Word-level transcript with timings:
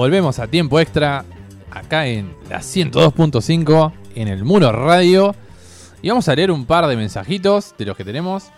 volvemos 0.00 0.38
a 0.38 0.46
tiempo 0.46 0.78
extra 0.78 1.24
acá 1.70 2.06
en 2.06 2.36
la 2.50 2.58
102.5 2.58 3.92
en 4.14 4.28
el 4.28 4.44
Muro 4.44 4.70
Radio. 4.70 5.34
Y 6.02 6.10
vamos 6.10 6.28
a 6.28 6.34
leer 6.34 6.50
un 6.50 6.66
par 6.66 6.86
de 6.86 6.96
mensajitos 6.96 7.74
de 7.78 7.86
los 7.86 7.96
que 7.96 8.04
tenemos. 8.04 8.50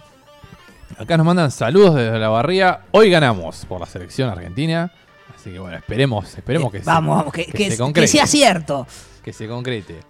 Acá 0.98 1.16
nos 1.16 1.24
mandan 1.24 1.52
saludos 1.52 1.94
desde 1.94 2.18
la 2.18 2.28
barría. 2.28 2.80
Hoy 2.90 3.08
ganamos 3.08 3.64
por 3.66 3.78
la 3.78 3.86
selección 3.86 4.28
argentina. 4.28 4.92
Así 5.32 5.50
que 5.52 5.60
bueno, 5.60 5.76
esperemos, 5.76 6.34
esperemos 6.36 6.72
que, 6.72 6.78
Eh, 6.78 6.82
vamos, 6.84 7.12
se, 7.14 7.18
vamos, 7.18 7.32
que, 7.32 7.46
que 7.46 7.52
que- 7.52 7.64
se 7.66 7.70
que 7.70 7.76
concrete. 7.78 8.08
sea 8.08 8.26
cierto. 8.26 8.86
que 9.22 9.32
se 9.32 9.46
concrete. 9.46 10.00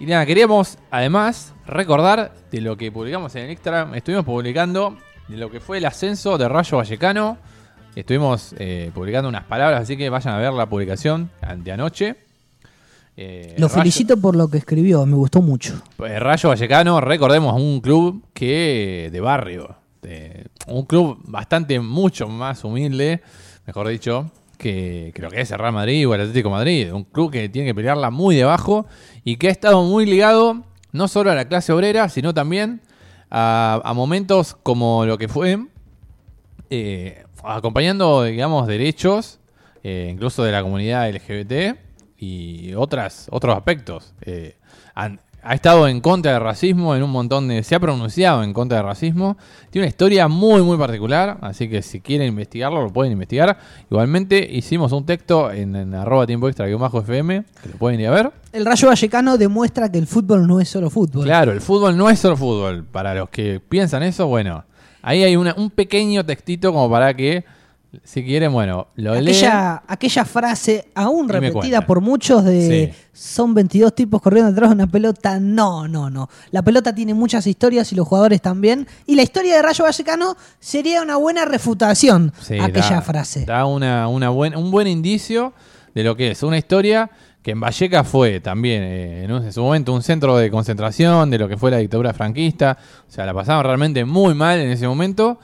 Y 0.00 0.06
nada, 0.06 0.24
queríamos 0.24 0.78
además 0.90 1.52
recordar 1.66 2.32
de 2.50 2.60
lo 2.62 2.78
que 2.78 2.90
publicamos 2.90 3.34
en 3.36 3.44
el 3.44 3.50
Instagram. 3.50 3.94
Estuvimos 3.94 4.24
publicando 4.24 4.96
de 5.28 5.36
lo 5.36 5.50
que 5.50 5.60
fue 5.60 5.76
el 5.76 5.84
ascenso 5.84 6.38
de 6.38 6.48
Rayo 6.48 6.78
Vallecano. 6.78 7.36
Estuvimos 7.94 8.54
eh, 8.58 8.90
publicando 8.94 9.28
unas 9.28 9.44
palabras, 9.44 9.82
así 9.82 9.96
que 9.96 10.08
vayan 10.08 10.34
a 10.34 10.38
ver 10.38 10.52
la 10.52 10.66
publicación 10.66 11.30
de 11.58 11.72
anoche. 11.72 12.16
Eh, 13.16 13.54
Lo 13.58 13.68
Rayo- 13.68 13.80
felicito 13.80 14.16
por 14.16 14.34
lo 14.34 14.48
que 14.48 14.56
escribió, 14.58 15.04
me 15.04 15.14
gustó 15.16 15.42
mucho. 15.42 15.74
eh, 16.06 16.18
Rayo 16.18 16.48
Vallecano, 16.48 17.00
recordemos, 17.02 17.54
un 17.60 17.80
club 17.80 18.24
que 18.32 19.10
de 19.12 19.20
barrio. 19.20 19.76
de- 20.00 20.46
un 20.66 20.84
club 20.86 21.18
bastante, 21.24 21.78
mucho 21.78 22.26
más 22.28 22.64
humilde, 22.64 23.20
mejor 23.66 23.86
dicho, 23.88 24.30
que, 24.58 25.12
lo 25.16 25.28
que 25.30 25.40
es 25.42 25.50
el 25.52 25.58
Real 25.60 25.72
Madrid 25.72 26.08
o 26.08 26.14
el 26.14 26.22
Atlético 26.22 26.48
de 26.48 26.54
Madrid. 26.54 26.92
Un 26.92 27.04
club 27.04 27.30
que 27.30 27.48
tiene 27.48 27.68
que 27.68 27.74
pelearla 27.74 28.10
muy 28.10 28.34
de 28.34 28.42
abajo 28.44 28.86
y 29.22 29.36
que 29.36 29.46
ha 29.48 29.50
estado 29.52 29.84
muy 29.84 30.04
ligado 30.06 30.64
no 30.92 31.06
solo 31.08 31.30
a 31.30 31.34
la 31.36 31.46
clase 31.46 31.72
obrera, 31.72 32.08
sino 32.08 32.34
también 32.34 32.80
a, 33.30 33.80
a 33.84 33.92
momentos 33.94 34.56
como 34.62 35.06
lo 35.06 35.18
que 35.18 35.28
fue 35.28 35.66
eh, 36.70 37.21
acompañando, 37.44 38.24
digamos, 38.24 38.66
derechos, 38.66 39.38
eh, 39.82 40.08
incluso 40.12 40.42
de 40.44 40.52
la 40.52 40.62
comunidad 40.62 41.08
LGBT 41.08 41.76
y 42.18 42.74
otras, 42.74 43.28
otros 43.30 43.56
aspectos. 43.56 44.14
Eh, 44.22 44.56
han- 44.94 45.20
ha 45.44 45.54
estado 45.56 45.88
en 45.88 46.00
contra 46.00 46.34
del 46.34 46.40
racismo 46.40 46.94
en 46.94 47.02
un 47.02 47.10
montón 47.10 47.48
de... 47.48 47.64
Se 47.64 47.74
ha 47.74 47.80
pronunciado 47.80 48.44
en 48.44 48.52
contra 48.52 48.78
del 48.78 48.86
racismo. 48.86 49.36
Tiene 49.70 49.86
una 49.86 49.88
historia 49.88 50.28
muy, 50.28 50.62
muy 50.62 50.76
particular, 50.78 51.38
así 51.40 51.68
que 51.68 51.82
si 51.82 52.00
quieren 52.00 52.28
investigarlo, 52.28 52.80
lo 52.80 52.90
pueden 52.92 53.12
investigar. 53.12 53.58
Igualmente, 53.90 54.38
hicimos 54.52 54.92
un 54.92 55.04
texto 55.04 55.50
en, 55.50 55.74
en 55.74 55.94
arroba 55.94 56.28
tiempo 56.28 56.46
extra 56.46 56.66
guion 56.68 56.80
bajo 56.80 57.00
FM, 57.00 57.42
que 57.60 57.68
lo 57.70 57.74
pueden 57.76 57.98
ir 57.98 58.06
a 58.06 58.10
ver. 58.12 58.30
El 58.52 58.64
Rayo 58.64 58.86
Vallecano 58.86 59.36
demuestra 59.36 59.90
que 59.90 59.98
el 59.98 60.06
fútbol 60.06 60.46
no 60.46 60.60
es 60.60 60.68
solo 60.68 60.90
fútbol. 60.90 61.24
Claro, 61.24 61.50
el 61.50 61.60
fútbol 61.60 61.96
no 61.96 62.08
es 62.08 62.20
solo 62.20 62.36
fútbol. 62.36 62.84
Para 62.84 63.12
los 63.12 63.28
que 63.28 63.58
piensan 63.58 64.04
eso, 64.04 64.28
bueno, 64.28 64.64
ahí 65.02 65.22
hay 65.24 65.36
una- 65.36 65.54
un 65.56 65.70
pequeño 65.70 66.24
textito 66.24 66.72
como 66.72 66.88
para 66.90 67.12
que, 67.14 67.44
si 68.04 68.24
quieren, 68.24 68.52
bueno, 68.52 68.86
lo 68.94 69.12
leen. 69.14 69.28
Aquella, 69.28 69.82
aquella 69.86 70.24
frase 70.24 70.88
aún 70.94 71.28
repetida 71.28 71.84
por 71.84 72.00
muchos 72.00 72.42
de 72.44 72.92
Sí. 72.94 72.98
son 73.12 73.52
22 73.52 73.94
tipos 73.94 74.22
corriendo 74.22 74.50
detrás 74.50 74.70
de 74.70 74.76
una 74.76 74.86
pelota. 74.86 75.38
No, 75.38 75.86
no, 75.86 76.08
no. 76.08 76.30
La 76.52 76.62
pelota 76.62 76.94
tiene 76.94 77.12
muchas 77.12 77.46
historias 77.46 77.92
y 77.92 77.96
los 77.96 78.08
jugadores 78.08 78.40
también. 78.40 78.86
Y 79.06 79.14
la 79.14 79.22
historia 79.22 79.56
de 79.56 79.62
Rayo 79.62 79.84
Vallecano 79.84 80.36
sería 80.58 81.02
una 81.02 81.16
buena 81.16 81.44
refutación 81.44 82.32
Sí, 82.40 82.58
a 82.58 82.64
aquella 82.64 82.90
da- 82.90 83.02
frase. 83.02 83.44
Da 83.44 83.66
una, 83.66 84.08
una 84.08 84.30
buen, 84.30 84.56
un 84.56 84.70
buen 84.70 84.86
indicio 84.86 85.52
de 85.94 86.02
lo 86.04 86.16
que 86.16 86.30
es 86.30 86.42
una 86.42 86.56
historia 86.56 87.10
que 87.42 87.50
en 87.50 87.60
Valleca 87.60 88.04
fue 88.04 88.40
también 88.40 88.82
eh, 88.82 89.24
en, 89.24 89.32
un- 89.32 89.44
en 89.44 89.52
su 89.52 89.62
momento 89.62 89.92
un 89.92 90.02
centro 90.02 90.36
de 90.36 90.50
concentración 90.50 91.28
de 91.30 91.38
lo 91.38 91.48
que 91.48 91.56
fue 91.56 91.70
la 91.70 91.78
dictadura 91.78 92.12
franquista. 92.12 92.78
O 93.08 93.10
sea, 93.10 93.26
la 93.26 93.34
pasaban 93.34 93.64
realmente 93.64 94.04
muy 94.04 94.34
mal 94.34 94.60
en 94.60 94.70
ese 94.70 94.86
momento. 94.86 95.38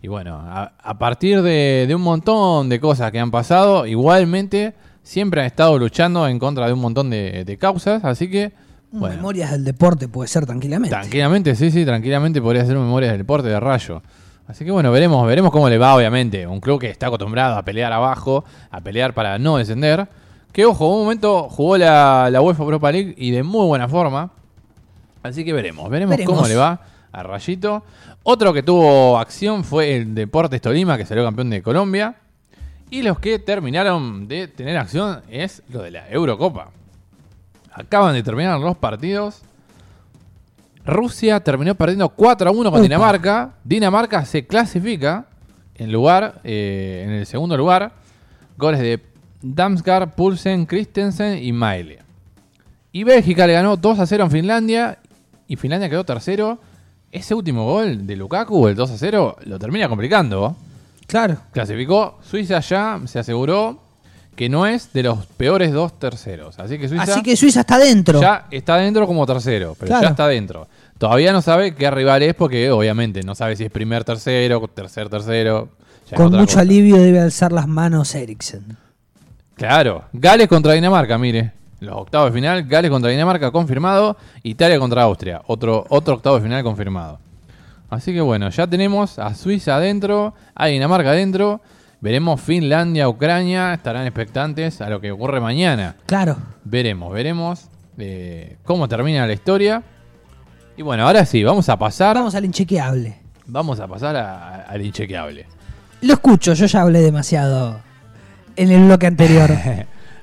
Y 0.00 0.08
bueno, 0.08 0.36
a, 0.42 0.72
a 0.82 0.98
partir 0.98 1.42
de, 1.42 1.84
de 1.86 1.94
un 1.94 2.02
montón 2.02 2.68
de 2.68 2.80
cosas 2.80 3.12
que 3.12 3.20
han 3.20 3.30
pasado, 3.30 3.86
igualmente 3.86 4.74
siempre 5.02 5.40
han 5.42 5.46
estado 5.46 5.78
luchando 5.78 6.26
en 6.26 6.38
contra 6.38 6.66
de 6.66 6.72
un 6.72 6.80
montón 6.80 7.10
de, 7.10 7.44
de 7.44 7.58
causas. 7.58 8.04
Así 8.04 8.30
que, 8.30 8.52
bueno, 8.90 9.16
Memorias 9.16 9.50
del 9.52 9.64
deporte 9.64 10.08
puede 10.08 10.28
ser 10.28 10.44
tranquilamente. 10.46 10.90
Tranquilamente, 10.96 11.54
sí, 11.54 11.70
sí, 11.70 11.84
tranquilamente 11.84 12.40
podría 12.42 12.64
ser 12.64 12.76
Memorias 12.76 13.12
del 13.12 13.18
Deporte 13.18 13.48
de 13.48 13.60
Rayo. 13.60 14.02
Así 14.48 14.64
que 14.64 14.70
bueno, 14.72 14.90
veremos, 14.90 15.26
veremos 15.26 15.52
cómo 15.52 15.68
le 15.68 15.78
va, 15.78 15.94
obviamente. 15.94 16.46
Un 16.46 16.60
club 16.60 16.80
que 16.80 16.90
está 16.90 17.06
acostumbrado 17.06 17.56
a 17.56 17.62
pelear 17.64 17.92
abajo, 17.92 18.44
a 18.70 18.80
pelear 18.80 19.14
para 19.14 19.38
no 19.38 19.56
descender. 19.58 20.08
Que 20.52 20.66
ojo, 20.66 20.86
un 20.94 21.04
momento 21.04 21.48
jugó 21.48 21.78
la, 21.78 22.28
la 22.30 22.42
UEFA 22.42 22.62
Europa 22.62 22.92
League 22.92 23.14
y 23.16 23.30
de 23.30 23.42
muy 23.42 23.66
buena 23.66 23.88
forma. 23.88 24.30
Así 25.22 25.44
que 25.44 25.52
veremos, 25.52 25.88
veremos, 25.88 26.16
Veremos. 26.16 26.34
cómo 26.34 26.46
le 26.48 26.56
va 26.56 26.80
a 27.10 27.22
Rayito. 27.22 27.84
Otro 28.22 28.52
que 28.52 28.62
tuvo 28.62 29.18
acción 29.18 29.64
fue 29.64 29.96
el 29.96 30.14
Deportes 30.14 30.60
Tolima, 30.60 30.96
que 30.96 31.06
salió 31.06 31.24
campeón 31.24 31.50
de 31.50 31.62
Colombia. 31.62 32.16
Y 32.90 33.02
los 33.02 33.18
que 33.18 33.38
terminaron 33.38 34.28
de 34.28 34.48
tener 34.48 34.76
acción 34.76 35.22
es 35.30 35.62
lo 35.70 35.82
de 35.82 35.90
la 35.92 36.08
Eurocopa. 36.10 36.70
Acaban 37.72 38.12
de 38.12 38.22
terminar 38.22 38.60
los 38.60 38.76
partidos. 38.76 39.42
Rusia 40.84 41.40
terminó 41.40 41.74
perdiendo 41.74 42.08
4 42.10 42.50
a 42.50 42.52
1 42.52 42.62
con 42.64 42.68
Upa. 42.68 42.80
Dinamarca. 42.82 43.54
Dinamarca 43.64 44.24
se 44.26 44.46
clasifica 44.46 45.26
en 45.76 45.90
lugar, 45.90 46.40
eh, 46.44 47.04
en 47.06 47.12
el 47.12 47.26
segundo 47.26 47.56
lugar. 47.56 47.92
Goles 48.58 48.80
de 48.80 48.98
Damsgaard, 49.42 50.14
Pulsen, 50.14 50.66
Christensen 50.66 51.42
y 51.42 51.52
Maile. 51.52 51.98
Y 52.92 53.04
Bélgica 53.04 53.46
le 53.46 53.54
ganó 53.54 53.76
2 53.76 53.98
a 53.98 54.06
0 54.06 54.24
en 54.24 54.30
Finlandia. 54.30 54.98
Y 55.48 55.56
Finlandia 55.56 55.88
quedó 55.90 56.04
tercero. 56.04 56.58
Ese 57.10 57.34
último 57.34 57.64
gol 57.66 58.06
de 58.06 58.16
Lukaku, 58.16 58.68
el 58.68 58.74
2 58.74 58.90
a 58.90 58.98
0, 58.98 59.36
lo 59.44 59.58
termina 59.58 59.88
complicando. 59.88 60.56
Claro. 61.06 61.36
Clasificó. 61.52 62.18
Suiza 62.22 62.60
ya 62.60 63.00
se 63.06 63.18
aseguró 63.18 63.80
que 64.36 64.48
no 64.48 64.66
es 64.66 64.92
de 64.94 65.02
los 65.02 65.26
peores 65.26 65.72
dos 65.72 65.98
terceros. 65.98 66.58
Así 66.58 66.78
que 66.78 66.88
Suiza 66.88 67.02
Así 67.02 67.22
que 67.22 67.36
Suiza 67.36 67.60
está 67.60 67.78
dentro. 67.78 68.18
ya 68.20 68.46
está 68.50 68.76
dentro 68.76 69.06
como 69.06 69.26
tercero, 69.26 69.76
pero 69.78 69.88
Claro. 69.88 70.02
ya 70.04 70.08
está 70.10 70.26
dentro. 70.28 70.68
Todavía 70.96 71.32
no 71.32 71.42
sabe 71.42 71.74
qué 71.74 71.90
rival 71.90 72.22
es 72.22 72.34
porque 72.34 72.70
obviamente 72.70 73.22
no 73.22 73.34
sabe 73.34 73.56
si 73.56 73.64
es 73.64 73.70
primer 73.70 74.04
tercero, 74.04 74.66
tercer 74.68 75.08
tercero. 75.10 75.68
ya 76.10 76.16
Con 76.16 76.30
mucho 76.32 76.46
cosa. 76.46 76.60
alivio 76.60 76.96
debe 76.96 77.20
alzar 77.20 77.52
las 77.52 77.68
manos 77.68 78.14
Eriksen. 78.14 78.78
Claro, 79.68 80.04
Gales 80.12 80.48
contra 80.48 80.72
Dinamarca, 80.72 81.16
mire. 81.18 81.52
Los 81.80 81.96
octavos 81.96 82.30
de 82.32 82.34
final, 82.40 82.62
Gales 82.64 82.90
contra 82.90 83.10
Dinamarca 83.10 83.50
confirmado, 83.50 84.16
Italia 84.42 84.78
contra 84.78 85.02
Austria, 85.02 85.42
otro, 85.46 85.84
otro 85.88 86.14
octavo 86.14 86.36
de 86.36 86.42
final 86.42 86.62
confirmado. 86.62 87.18
Así 87.90 88.12
que 88.12 88.20
bueno, 88.20 88.48
ya 88.50 88.66
tenemos 88.66 89.18
a 89.18 89.34
Suiza 89.34 89.76
adentro, 89.76 90.34
a 90.54 90.66
Dinamarca 90.66 91.10
adentro, 91.10 91.60
veremos 92.00 92.40
Finlandia, 92.40 93.08
Ucrania, 93.08 93.74
estarán 93.74 94.06
expectantes 94.06 94.80
a 94.80 94.88
lo 94.88 95.00
que 95.00 95.10
ocurre 95.12 95.40
mañana. 95.40 95.96
Claro. 96.06 96.36
Veremos, 96.64 97.12
veremos 97.12 97.66
eh, 97.98 98.56
cómo 98.64 98.88
termina 98.88 99.26
la 99.26 99.32
historia. 99.32 99.82
Y 100.76 100.82
bueno, 100.82 101.06
ahora 101.06 101.24
sí, 101.26 101.42
vamos 101.44 101.68
a 101.68 101.76
pasar, 101.76 102.14
Vamos 102.16 102.34
al 102.34 102.44
inchequeable. 102.44 103.18
vamos 103.46 103.78
a 103.80 103.86
pasar 103.88 104.16
a- 104.16 104.48
a- 104.48 104.62
al 104.62 104.82
inchequeable. 104.82 105.46
Lo 106.00 106.14
escucho, 106.14 106.54
yo 106.54 106.66
ya 106.66 106.80
hablé 106.80 107.00
demasiado 107.00 107.80
en 108.62 108.70
el 108.72 108.84
bloque 108.84 109.06
anterior. 109.06 109.50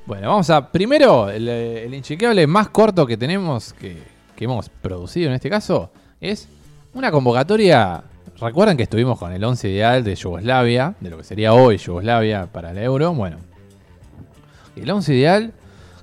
Bueno, 0.06 0.30
vamos 0.30 0.50
a. 0.50 0.72
Primero, 0.72 1.30
el, 1.30 1.48
el 1.48 1.94
inchequeable 1.94 2.48
más 2.48 2.70
corto 2.70 3.06
que 3.06 3.16
tenemos, 3.16 3.74
que, 3.74 3.96
que 4.36 4.46
hemos 4.46 4.68
producido 4.68 5.28
en 5.28 5.36
este 5.36 5.52
caso, 5.52 5.92
es 6.20 6.48
una 6.96 7.12
convocatoria. 7.12 8.04
¿Recuerdan 8.42 8.76
que 8.76 8.82
estuvimos 8.84 9.20
con 9.20 9.32
el 9.32 9.44
11 9.44 9.70
ideal 9.70 10.04
de 10.04 10.16
Yugoslavia, 10.16 10.96
de 11.00 11.12
lo 11.12 11.18
que 11.18 11.24
sería 11.24 11.54
hoy 11.54 11.78
Yugoslavia 11.78 12.48
para 12.48 12.72
el 12.72 12.80
euro? 12.80 13.14
Bueno, 13.14 13.38
el 14.76 14.90
11 14.90 15.14
ideal, 15.14 15.54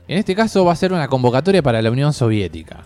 en 0.06 0.18
este 0.18 0.36
caso, 0.36 0.64
va 0.64 0.70
a 0.70 0.76
ser 0.76 0.92
una 0.92 1.08
convocatoria 1.08 1.60
para 1.60 1.82
la 1.82 1.90
Unión 1.90 2.12
Soviética. 2.12 2.84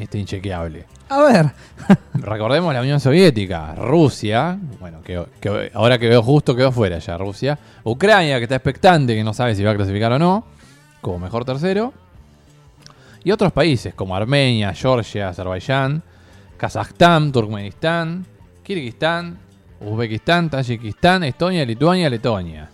Este 0.00 0.18
inchequeable. 0.18 0.86
A 1.10 1.22
ver, 1.22 1.50
Recordemos 2.14 2.72
la 2.72 2.80
Unión 2.80 3.00
Soviética, 3.00 3.74
Rusia, 3.74 4.58
bueno, 4.78 5.02
que, 5.02 5.22
que 5.40 5.70
ahora 5.74 5.98
que 5.98 6.08
veo 6.08 6.22
justo 6.22 6.56
quedó 6.56 6.72
fuera 6.72 6.98
ya 6.98 7.18
Rusia, 7.18 7.58
Ucrania 7.84 8.38
que 8.38 8.44
está 8.44 8.56
expectante, 8.56 9.14
que 9.14 9.22
no 9.22 9.34
sabe 9.34 9.54
si 9.54 9.62
va 9.62 9.72
a 9.72 9.76
clasificar 9.76 10.12
o 10.12 10.18
no, 10.18 10.44
como 11.02 11.18
mejor 11.18 11.44
tercero, 11.44 11.92
y 13.22 13.30
otros 13.30 13.52
países 13.52 13.92
como 13.92 14.16
Armenia, 14.16 14.72
Georgia, 14.72 15.28
Azerbaiyán, 15.28 16.02
Kazajstán, 16.56 17.30
Turkmenistán, 17.32 18.24
Kirguistán, 18.62 19.38
Uzbekistán, 19.80 20.48
Tayikistán, 20.48 21.24
Estonia, 21.24 21.64
Lituania, 21.64 22.08
Letonia. 22.08 22.70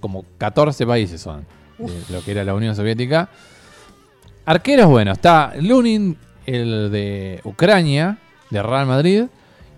Como 0.00 0.24
14 0.38 0.86
países 0.86 1.20
son 1.20 1.44
de 1.78 2.14
lo 2.14 2.22
que 2.22 2.30
era 2.30 2.44
la 2.44 2.54
Unión 2.54 2.74
Soviética. 2.74 3.28
Arqueros, 4.46 4.86
bueno, 4.86 5.12
está 5.12 5.52
Lunin, 5.60 6.16
el 6.54 6.90
de 6.90 7.40
Ucrania, 7.44 8.18
de 8.50 8.62
Real 8.62 8.86
Madrid, 8.86 9.24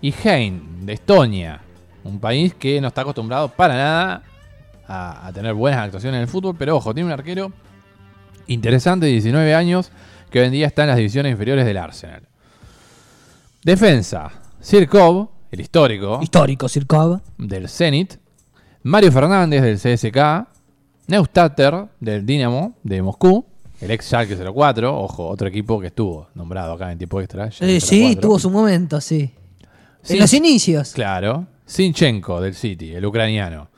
y 0.01 0.13
Hein, 0.23 0.85
de 0.85 0.93
Estonia, 0.93 1.61
un 2.03 2.19
país 2.19 2.53
que 2.53 2.81
no 2.81 2.89
está 2.89 3.01
acostumbrado 3.01 3.47
para 3.49 3.75
nada 3.75 4.23
a, 4.87 5.27
a 5.27 5.33
tener 5.33 5.53
buenas 5.53 5.79
actuaciones 5.79 6.17
en 6.17 6.23
el 6.23 6.27
fútbol, 6.27 6.55
pero 6.57 6.75
ojo, 6.75 6.93
tiene 6.93 7.07
un 7.07 7.13
arquero 7.13 7.51
interesante 8.47 9.05
de 9.05 9.13
19 9.13 9.55
años 9.55 9.91
que 10.29 10.39
hoy 10.39 10.47
en 10.47 10.51
día 10.51 10.67
está 10.67 10.81
en 10.83 10.89
las 10.89 10.97
divisiones 10.97 11.31
inferiores 11.31 11.65
del 11.65 11.77
Arsenal. 11.77 12.23
Defensa, 13.63 14.31
Sirkov, 14.59 15.29
el 15.51 15.61
histórico. 15.61 16.19
Histórico, 16.21 16.67
Sirkov. 16.67 17.21
del 17.37 17.69
Zenit, 17.69 18.15
Mario 18.81 19.11
Fernández 19.11 19.61
del 19.61 19.77
CSK, 19.77 20.47
Neustater 21.07 21.87
del 21.99 22.25
Dinamo 22.25 22.75
de 22.83 23.01
Moscú, 23.01 23.45
el 23.83 23.91
ex 23.91 24.05
Schalke 24.05 24.35
04, 24.35 24.97
ojo, 24.97 25.27
otro 25.27 25.47
equipo 25.47 25.79
que 25.79 25.87
estuvo 25.87 26.27
nombrado 26.35 26.73
acá 26.73 26.91
en 26.91 26.97
tiempo 26.97 27.19
extra. 27.19 27.49
Eh, 27.59 27.81
sí, 27.81 28.15
04. 28.15 28.21
tuvo 28.21 28.39
su 28.39 28.49
momento, 28.49 29.01
sí. 29.01 29.31
En 30.07 30.19
los 30.19 30.33
inicios. 30.33 30.93
Claro. 30.93 31.47
Sinchenko 31.65 32.41
del 32.41 32.55
City, 32.55 32.93
el 32.93 33.05
ucraniano. 33.05 33.69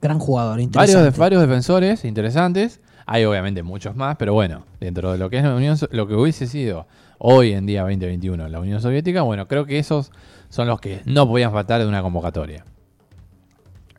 Gran 0.00 0.18
jugador, 0.18 0.60
interesante. 0.60 1.18
varios 1.18 1.40
defensores 1.40 2.04
interesantes. 2.04 2.80
Hay 3.06 3.24
obviamente 3.24 3.62
muchos 3.62 3.94
más, 3.96 4.16
pero 4.16 4.32
bueno, 4.32 4.64
dentro 4.80 5.12
de 5.12 5.18
lo 5.18 5.28
que 5.28 5.38
es 5.38 5.44
la 5.44 5.54
Unión, 5.54 5.76
lo 5.90 6.06
que 6.06 6.14
hubiese 6.14 6.46
sido 6.46 6.86
hoy 7.18 7.52
en 7.52 7.66
día 7.66 7.82
2021 7.82 8.48
la 8.48 8.60
Unión 8.60 8.80
Soviética, 8.80 9.22
bueno, 9.22 9.46
creo 9.46 9.64
que 9.64 9.78
esos 9.78 10.10
son 10.48 10.66
los 10.68 10.80
que 10.80 11.02
no 11.04 11.28
podían 11.28 11.52
faltar 11.52 11.80
de 11.80 11.86
una 11.86 12.02
convocatoria. 12.02 12.64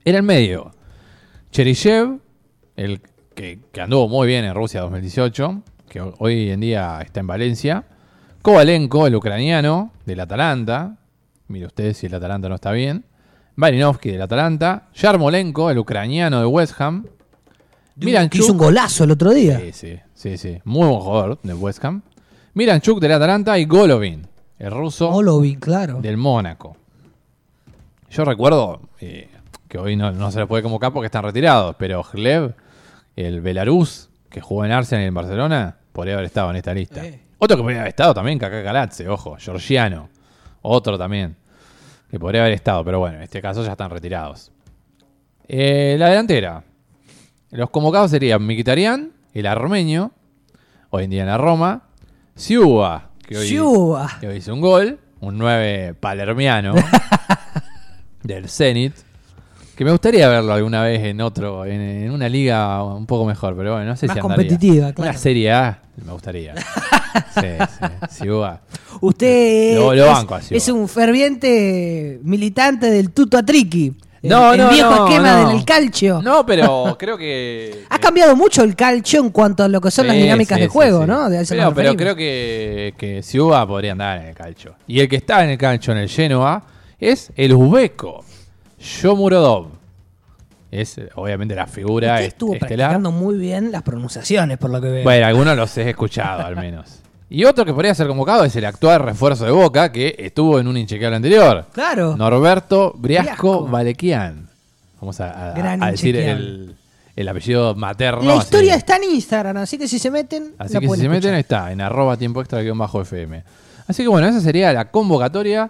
En 0.05 0.15
el 0.15 0.23
medio, 0.23 0.71
Cheryshev, 1.51 2.19
el 2.75 3.01
que, 3.35 3.59
que 3.71 3.81
anduvo 3.81 4.07
muy 4.07 4.27
bien 4.27 4.45
en 4.45 4.53
Rusia 4.53 4.81
2018, 4.81 5.61
que 5.89 6.01
ho- 6.01 6.13
hoy 6.19 6.49
en 6.49 6.59
día 6.61 6.99
está 7.01 7.19
en 7.19 7.27
Valencia. 7.27 7.83
Kovalenko, 8.41 9.07
el 9.07 9.15
ucraniano 9.15 9.91
del 10.05 10.19
Atalanta. 10.19 10.97
Mire 11.47 11.65
usted 11.67 11.93
si 11.93 12.07
el 12.07 12.15
Atalanta 12.15 12.49
no 12.49 12.55
está 12.55 12.71
bien. 12.71 13.05
Marinovsky 13.55 14.11
del 14.11 14.21
Atalanta. 14.21 14.87
Yarmolenko, 14.95 15.69
el 15.69 15.77
ucraniano 15.77 16.39
de 16.39 16.45
West 16.45 16.79
Ham. 16.81 17.05
Miran 17.97 18.27
que 18.29 18.39
hizo 18.39 18.51
un 18.53 18.57
golazo 18.57 19.03
el 19.03 19.11
otro 19.11 19.31
día. 19.31 19.59
Sí, 19.59 19.71
sí, 19.71 19.99
sí, 20.13 20.37
sí. 20.37 20.59
Muy 20.65 20.87
buen 20.87 20.99
jugador 20.99 21.39
de 21.43 21.53
West 21.53 21.83
Ham. 21.85 22.01
Miranchuk 22.55 22.99
del 22.99 23.11
Atalanta 23.13 23.57
y 23.57 23.65
Golovin, 23.65 24.27
el 24.59 24.71
ruso 24.71 25.09
Golovin, 25.09 25.59
claro. 25.59 26.01
del 26.01 26.17
Mónaco. 26.17 26.75
Yo 28.11 28.25
recuerdo 28.25 28.81
eh, 28.99 29.29
que 29.67 29.77
hoy 29.79 29.95
no, 29.95 30.11
no 30.11 30.31
se 30.31 30.39
lo 30.39 30.47
puede 30.47 30.61
convocar 30.63 30.93
porque 30.93 31.07
están 31.07 31.23
retirados, 31.23 31.75
pero 31.79 32.03
Gleb, 32.13 32.53
el 33.15 33.41
Belarus, 33.41 34.09
que 34.29 34.41
jugó 34.41 34.65
en 34.65 34.71
Arsenal 34.71 35.03
y 35.05 35.07
en 35.07 35.13
Barcelona, 35.13 35.77
podría 35.91 36.15
haber 36.15 36.25
estado 36.25 36.49
en 36.49 36.55
esta 36.57 36.73
lista. 36.73 37.05
Eh. 37.05 37.19
Otro 37.37 37.57
que 37.57 37.63
podría 37.63 37.81
haber 37.81 37.89
estado 37.89 38.13
también, 38.13 38.39
Kaká 38.39 38.61
Galatze, 38.61 39.07
ojo, 39.07 39.35
Georgiano. 39.39 40.09
Otro 40.61 40.97
también, 40.97 41.35
que 42.09 42.19
podría 42.19 42.41
haber 42.41 42.53
estado, 42.53 42.83
pero 42.85 42.99
bueno, 42.99 43.17
en 43.17 43.23
este 43.23 43.41
caso 43.41 43.63
ya 43.63 43.71
están 43.73 43.89
retirados. 43.89 44.51
Eh, 45.47 45.95
la 45.99 46.09
delantera. 46.09 46.63
Los 47.51 47.69
convocados 47.69 48.11
serían 48.11 48.41
Mkhitaryan, 48.43 49.11
el 49.33 49.45
armenio, 49.45 50.11
hoy 50.89 51.03
en 51.03 51.09
día 51.09 51.21
en 51.21 51.27
la 51.27 51.37
Roma. 51.37 51.83
Siuba, 52.35 53.09
que 53.27 53.37
hoy, 53.37 53.47
Siuba. 53.47 54.17
que 54.19 54.27
hoy 54.27 54.37
hizo 54.37 54.53
un 54.53 54.61
gol, 54.61 54.99
un 55.19 55.37
9 55.37 55.95
palermiano 55.99 56.73
del 58.23 58.49
Zenit. 58.49 58.95
Que 59.75 59.83
me 59.83 59.91
gustaría 59.91 60.27
verlo 60.29 60.53
alguna 60.53 60.83
vez 60.83 61.01
en 61.03 61.19
otro, 61.21 61.65
en, 61.65 61.81
en 61.81 62.11
una 62.11 62.29
liga 62.29 62.83
un 62.83 63.07
poco 63.07 63.25
mejor, 63.25 63.55
pero 63.57 63.73
bueno, 63.73 63.87
no 63.87 63.95
sé 63.95 64.05
Más 64.07 64.13
si 64.15 64.19
andaría. 64.19 64.35
competitiva, 64.37 64.93
claro. 64.93 65.09
Una 65.11 65.17
Serie 65.19 65.51
A 65.51 65.79
me 66.05 66.11
gustaría. 66.11 66.53
sí, 67.33 67.41
sí, 68.11 68.17
Siuba. 68.23 68.61
Usted 69.01 69.75
Lo- 69.75 69.93
lo 69.95 70.05
es, 70.05 70.11
banco 70.11 70.37
es 70.37 70.69
va. 70.69 70.73
un 70.73 70.87
ferviente 70.87 72.19
militante 72.23 72.89
del 72.91 73.11
tuto 73.11 73.37
atriqui. 73.37 73.93
El- 74.21 74.29
No, 74.29 74.53
el, 74.53 74.67
viejo 74.69 74.89
no, 74.91 75.07
esquema 75.07 75.41
no. 75.41 75.49
del 75.49 75.65
calcio. 75.65 76.21
No, 76.21 76.45
pero 76.45 76.95
creo 76.99 77.17
que. 77.17 77.83
Ha 77.89 77.97
cambiado 77.99 78.35
mucho 78.35 78.63
el 78.63 78.75
calcio 78.75 79.19
en 79.21 79.31
cuanto 79.31 79.63
a 79.63 79.67
lo 79.67 79.81
que 79.81 79.89
son 79.91 80.05
las 80.07 80.15
dinámicas 80.15 80.57
sí, 80.57 80.61
de 80.61 80.67
juego, 80.67 81.01
sí. 81.01 81.07
¿no? 81.07 81.29
De 81.29 81.43
Pero, 81.49 81.73
pero 81.73 81.95
creo 81.95 82.15
que, 82.15 82.93
que 82.97 83.23
Siuba 83.23 83.67
podría 83.67 83.93
andar 83.93 84.21
en 84.21 84.27
el 84.27 84.35
calcio. 84.35 84.75
Y 84.87 84.99
el 84.99 85.09
que 85.09 85.15
está 85.17 85.43
en 85.43 85.49
el 85.49 85.57
calcio 85.57 85.91
en 85.93 85.99
el 85.99 86.09
Genoa 86.09 86.63
es 86.99 87.31
el 87.35 87.53
uzbeco, 87.53 88.23
Shomurodov. 88.83 89.67
Es 90.71 90.99
obviamente 91.15 91.53
la 91.55 91.67
figura 91.67 92.13
Usted 92.13 92.23
est- 92.25 92.33
estuvo 92.33 92.53
estelar. 92.53 92.69
practicando 92.89 93.11
muy 93.11 93.37
bien 93.37 93.71
las 93.71 93.83
pronunciaciones, 93.83 94.57
por 94.57 94.71
lo 94.71 94.81
que 94.81 94.87
veo. 94.89 95.03
Bueno, 95.03 95.25
algunos 95.27 95.55
los 95.55 95.77
he 95.77 95.89
escuchado 95.89 96.45
al 96.45 96.55
menos. 96.55 96.99
Y 97.29 97.45
otro 97.45 97.63
que 97.65 97.73
podría 97.73 97.93
ser 97.95 98.07
convocado 98.07 98.43
es 98.43 98.55
el 98.55 98.65
actual 98.65 98.99
refuerzo 99.01 99.45
de 99.45 99.51
Boca, 99.51 99.91
que 99.91 100.15
estuvo 100.19 100.59
en 100.59 100.67
un 100.67 100.77
inchequeable 100.77 101.15
anterior. 101.15 101.65
claro. 101.73 102.15
Norberto 102.17 102.93
Briasco. 102.97 103.65
Valequian. 103.67 104.49
Vamos 104.99 105.19
a, 105.19 105.51
a- 105.51 105.53
Gran 105.53 105.83
a 105.83 105.91
decir 105.91 106.15
el, 106.15 106.75
el 107.15 107.27
apellido 107.27 107.75
materno. 107.75 108.23
la 108.23 108.33
así. 108.33 108.43
historia 108.43 108.75
está 108.75 108.95
en 108.97 109.03
Instagram, 109.05 109.57
así 109.57 109.77
que 109.77 109.87
si 109.87 109.99
se 109.99 110.09
meten, 110.09 110.53
Así 110.57 110.73
la 110.75 110.79
que 110.79 110.89
si 110.89 110.95
se 111.01 111.09
meten 111.09 111.35
está 111.35 111.71
en 111.71 111.81
arroba 111.81 112.17
tiempo 112.17 112.41
extra 112.41 112.61
bajo 112.73 113.01
FM. 113.01 113.43
Así 113.87 114.01
que 114.03 114.09
bueno, 114.09 114.27
esa 114.27 114.39
sería 114.41 114.71
la 114.73 114.89
convocatoria, 114.89 115.69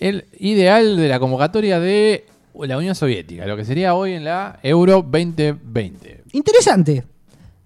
el 0.00 0.26
ideal 0.38 0.96
de 0.96 1.08
la 1.08 1.18
convocatoria 1.18 1.80
de 1.80 2.26
la 2.54 2.76
Unión 2.76 2.94
Soviética, 2.94 3.46
lo 3.46 3.56
que 3.56 3.64
sería 3.64 3.94
hoy 3.94 4.14
en 4.14 4.24
la 4.24 4.58
Euro 4.62 5.02
2020. 5.02 6.24
Interesante. 6.32 7.04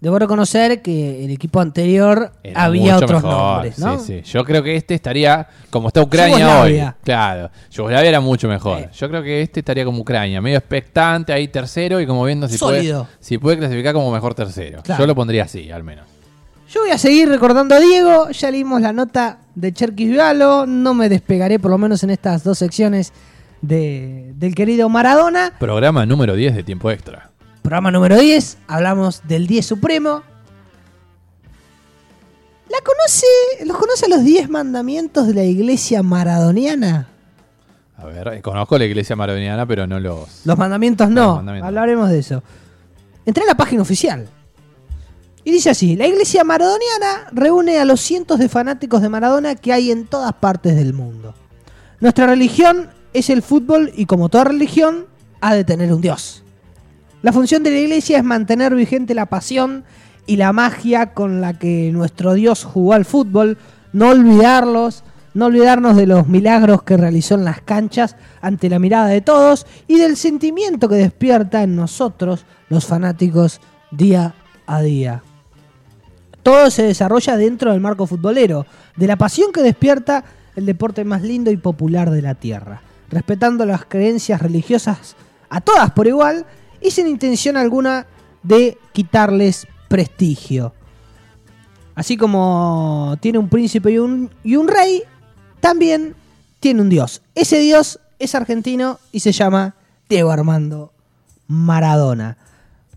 Debo 0.02 0.18
reconocer 0.18 0.82
que 0.82 1.24
el 1.24 1.30
equipo 1.30 1.60
anterior 1.60 2.32
Era 2.42 2.64
había 2.64 2.96
otros 2.96 3.22
mejor, 3.22 3.38
nombres, 3.38 3.78
¿no? 3.78 4.00
Sí, 4.00 4.20
sí. 4.24 4.32
Yo 4.32 4.44
creo 4.44 4.60
que 4.60 4.74
este 4.74 4.94
estaría 4.94 5.46
como 5.70 5.88
está 5.88 6.02
Ucrania 6.02 6.38
Yugoslavia. 6.38 6.86
hoy. 6.88 7.04
Claro, 7.04 7.50
Yugoslavia 7.70 8.08
era 8.08 8.20
mucho 8.20 8.48
mejor. 8.48 8.80
Sí. 8.80 8.98
Yo 8.98 9.08
creo 9.08 9.22
que 9.22 9.42
este 9.42 9.60
estaría 9.60 9.84
como 9.84 10.00
Ucrania, 10.00 10.40
medio 10.40 10.58
expectante, 10.58 11.32
ahí 11.32 11.46
tercero 11.46 12.00
y 12.00 12.06
como 12.06 12.24
viendo 12.24 12.48
si, 12.48 12.58
puede, 12.58 12.92
si 13.20 13.38
puede 13.38 13.58
clasificar 13.58 13.94
como 13.94 14.10
mejor 14.10 14.34
tercero. 14.34 14.82
Claro. 14.82 15.04
Yo 15.04 15.06
lo 15.06 15.14
pondría 15.14 15.44
así, 15.44 15.70
al 15.70 15.84
menos. 15.84 16.04
Yo 16.68 16.80
voy 16.80 16.90
a 16.90 16.98
seguir 16.98 17.28
recordando 17.28 17.76
a 17.76 17.78
Diego, 17.78 18.28
ya 18.30 18.50
leímos 18.50 18.80
la 18.80 18.92
nota 18.92 19.38
de 19.54 19.72
Cherkis 19.72 20.16
Galo, 20.16 20.66
no 20.66 20.94
me 20.94 21.08
despegaré 21.08 21.58
por 21.58 21.70
lo 21.70 21.78
menos 21.78 22.02
en 22.02 22.10
estas 22.10 22.42
dos 22.44 22.58
secciones 22.58 23.12
de- 23.60 24.32
del 24.36 24.54
querido 24.54 24.88
Maradona. 24.88 25.52
Programa 25.58 26.06
número 26.06 26.34
10 26.34 26.54
de 26.54 26.62
tiempo 26.62 26.90
extra. 26.90 27.30
Programa 27.62 27.90
número 27.90 28.18
10, 28.18 28.58
hablamos 28.66 29.22
del 29.28 29.46
10 29.46 29.64
Supremo. 29.66 30.22
¿La 32.68 32.78
conoce, 32.84 33.26
¿Los 33.66 33.76
conoce 33.76 34.08
los 34.08 34.24
10 34.24 34.48
mandamientos 34.48 35.26
de 35.26 35.34
la 35.34 35.44
iglesia 35.44 36.02
maradoniana? 36.02 37.08
A 37.98 38.06
ver, 38.06 38.28
eh, 38.28 38.42
conozco 38.42 38.78
la 38.78 38.84
iglesia 38.86 39.14
maradoniana, 39.14 39.66
pero 39.66 39.86
no 39.86 40.00
los. 40.00 40.44
Los 40.46 40.58
mandamientos 40.58 41.08
no, 41.10 41.20
Los 41.26 41.36
mandamientos. 41.36 41.68
hablaremos 41.68 42.08
de 42.10 42.18
eso. 42.18 42.42
Entré 43.26 43.44
a 43.44 43.46
la 43.46 43.54
página 43.54 43.82
oficial. 43.82 44.26
Y 45.44 45.50
dice 45.50 45.70
así, 45.70 45.96
la 45.96 46.06
iglesia 46.06 46.44
maradoniana 46.44 47.28
reúne 47.32 47.78
a 47.78 47.84
los 47.84 48.00
cientos 48.00 48.38
de 48.38 48.48
fanáticos 48.48 49.02
de 49.02 49.08
Maradona 49.08 49.56
que 49.56 49.72
hay 49.72 49.90
en 49.90 50.06
todas 50.06 50.32
partes 50.34 50.76
del 50.76 50.94
mundo. 50.94 51.34
Nuestra 52.00 52.26
religión 52.26 52.90
es 53.12 53.28
el 53.28 53.42
fútbol 53.42 53.92
y 53.96 54.06
como 54.06 54.28
toda 54.28 54.44
religión 54.44 55.06
ha 55.40 55.54
de 55.54 55.64
tener 55.64 55.92
un 55.92 56.00
dios. 56.00 56.44
La 57.22 57.32
función 57.32 57.62
de 57.62 57.70
la 57.70 57.78
iglesia 57.78 58.18
es 58.18 58.24
mantener 58.24 58.74
vigente 58.74 59.14
la 59.14 59.26
pasión 59.26 59.84
y 60.26 60.36
la 60.36 60.52
magia 60.52 61.14
con 61.14 61.40
la 61.40 61.58
que 61.58 61.90
nuestro 61.92 62.34
dios 62.34 62.64
jugó 62.64 62.92
al 62.92 63.04
fútbol, 63.04 63.58
no 63.92 64.10
olvidarlos, 64.10 65.02
no 65.34 65.46
olvidarnos 65.46 65.96
de 65.96 66.06
los 66.06 66.28
milagros 66.28 66.82
que 66.82 66.96
realizó 66.96 67.34
en 67.34 67.44
las 67.44 67.60
canchas 67.60 68.16
ante 68.40 68.68
la 68.68 68.78
mirada 68.78 69.06
de 69.06 69.20
todos 69.20 69.66
y 69.88 69.98
del 69.98 70.16
sentimiento 70.16 70.88
que 70.88 70.96
despierta 70.96 71.62
en 71.62 71.74
nosotros, 71.74 72.44
los 72.68 72.86
fanáticos, 72.86 73.60
día 73.90 74.34
a 74.66 74.80
día. 74.82 75.22
Todo 76.42 76.70
se 76.70 76.82
desarrolla 76.82 77.36
dentro 77.36 77.72
del 77.72 77.80
marco 77.80 78.06
futbolero, 78.06 78.66
de 78.96 79.06
la 79.06 79.16
pasión 79.16 79.52
que 79.52 79.62
despierta 79.62 80.24
el 80.56 80.66
deporte 80.66 81.04
más 81.04 81.22
lindo 81.22 81.50
y 81.50 81.56
popular 81.56 82.10
de 82.10 82.22
la 82.22 82.34
tierra, 82.34 82.82
respetando 83.08 83.64
las 83.64 83.84
creencias 83.84 84.42
religiosas 84.42 85.16
a 85.48 85.60
todas 85.60 85.90
por 85.92 86.06
igual 86.06 86.46
y 86.80 86.90
sin 86.90 87.06
intención 87.06 87.56
alguna 87.56 88.06
de 88.42 88.78
quitarles 88.92 89.66
prestigio. 89.88 90.74
Así 91.94 92.16
como 92.16 93.16
tiene 93.20 93.38
un 93.38 93.48
príncipe 93.48 93.92
y 93.92 93.98
un, 93.98 94.30
rey, 94.66 95.02
también 95.60 96.14
tiene 96.58 96.80
un 96.80 96.88
dios. 96.88 97.22
Ese 97.34 97.58
dios 97.60 98.00
es 98.18 98.34
argentino 98.34 98.98
y 99.12 99.20
se 99.20 99.32
llama 99.32 99.74
Diego 100.08 100.30
Armando 100.30 100.92
Maradona. 101.48 102.38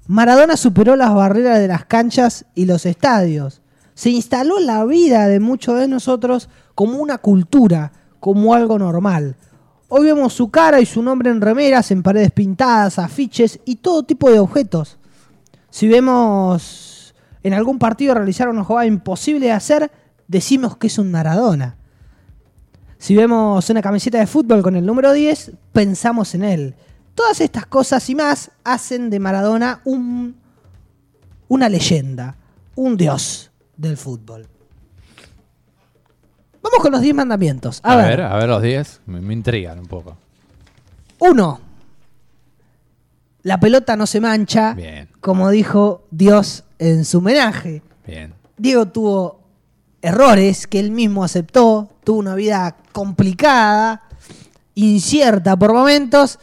Maradona 0.07 0.55
superó 0.55 0.95
las 0.95 1.13
barreras 1.15 1.59
de 1.59 1.67
las 1.67 1.85
canchas 1.85 2.45
y 2.53 2.65
los 2.65 2.85
estadios. 2.85 3.61
Se 3.95 4.11
instaló 4.11 4.59
la 4.59 4.85
vida 4.85 5.27
de 5.27 5.39
muchos 5.39 5.79
de 5.79 5.87
nosotros 5.87 6.47
como 6.75 6.99
una 6.99 7.17
cultura, 7.17 7.91
como 8.19 8.53
algo 8.53 8.77
normal. 8.77 9.35
Hoy 9.87 10.05
vemos 10.05 10.33
su 10.33 10.51
cara 10.51 10.79
y 10.79 10.85
su 10.85 11.01
nombre 11.01 11.31
en 11.31 11.41
remeras, 11.41 11.89
en 11.89 12.03
paredes 12.03 12.31
pintadas, 12.31 12.99
afiches 12.99 13.59
y 13.65 13.77
todo 13.77 14.03
tipo 14.03 14.29
de 14.29 14.39
objetos. 14.39 14.97
Si 15.71 15.87
vemos 15.87 17.15
en 17.41 17.53
algún 17.53 17.79
partido 17.79 18.13
realizar 18.13 18.47
una 18.47 18.63
jugada 18.63 18.85
imposible 18.85 19.47
de 19.47 19.53
hacer, 19.53 19.91
decimos 20.27 20.77
que 20.77 20.87
es 20.87 20.99
un 20.99 21.11
Maradona. 21.11 21.77
Si 22.99 23.15
vemos 23.15 23.69
una 23.69 23.81
camiseta 23.81 24.19
de 24.19 24.27
fútbol 24.27 24.61
con 24.61 24.75
el 24.75 24.85
número 24.85 25.13
10, 25.13 25.51
pensamos 25.73 26.35
en 26.35 26.43
él. 26.43 26.75
Todas 27.15 27.39
estas 27.41 27.65
cosas 27.65 28.07
y 28.09 28.15
más 28.15 28.51
hacen 28.63 29.09
de 29.09 29.19
Maradona 29.19 29.81
un, 29.85 30.35
una 31.47 31.69
leyenda, 31.69 32.35
un 32.75 32.97
dios 32.97 33.51
del 33.77 33.95
fútbol. 33.97 34.47
Vamos 36.61 36.79
con 36.81 36.91
los 36.91 37.01
10 37.01 37.15
mandamientos. 37.15 37.79
A, 37.83 37.93
A, 37.93 37.95
ver, 37.97 38.17
ver, 38.17 38.21
a 38.21 38.35
ver 38.37 38.49
los 38.49 38.61
10. 38.61 39.01
Me, 39.05 39.21
me 39.21 39.33
intrigan 39.33 39.79
un 39.79 39.85
poco. 39.85 40.17
uno. 41.19 41.61
La 43.43 43.59
pelota 43.59 43.95
no 43.95 44.07
se 44.07 44.19
mancha, 44.19 44.73
Bien, 44.73 45.07
como 45.21 45.51
dijo 45.51 46.07
Dios 46.09 46.63
en 46.79 47.05
su 47.05 47.19
homenaje. 47.19 47.83
bien. 48.07 48.33
Diego 48.57 48.87
tuvo 48.87 49.39
errores 50.01 50.65
que 50.65 50.79
él 50.79 50.89
mismo 50.89 51.23
aceptó, 51.23 51.87
tuvo 52.03 52.17
una 52.17 52.33
vida 52.33 52.75
complicada, 52.91 54.01
incierta 54.73 55.55
por 55.57 55.73
momentos, 55.73 56.39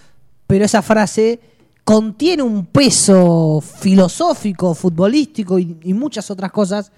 pero 0.46 0.64
esa 0.64 0.82
frase 0.82 1.40
contiene 1.84 2.42
un 2.42 2.66
peso 2.66 3.60
filosófico, 3.60 4.74
futbolístico 4.74 5.58
y, 5.58 5.76
y 5.82 5.94
muchas 5.94 6.30
otras 6.30 6.52
cosas, 6.52 6.92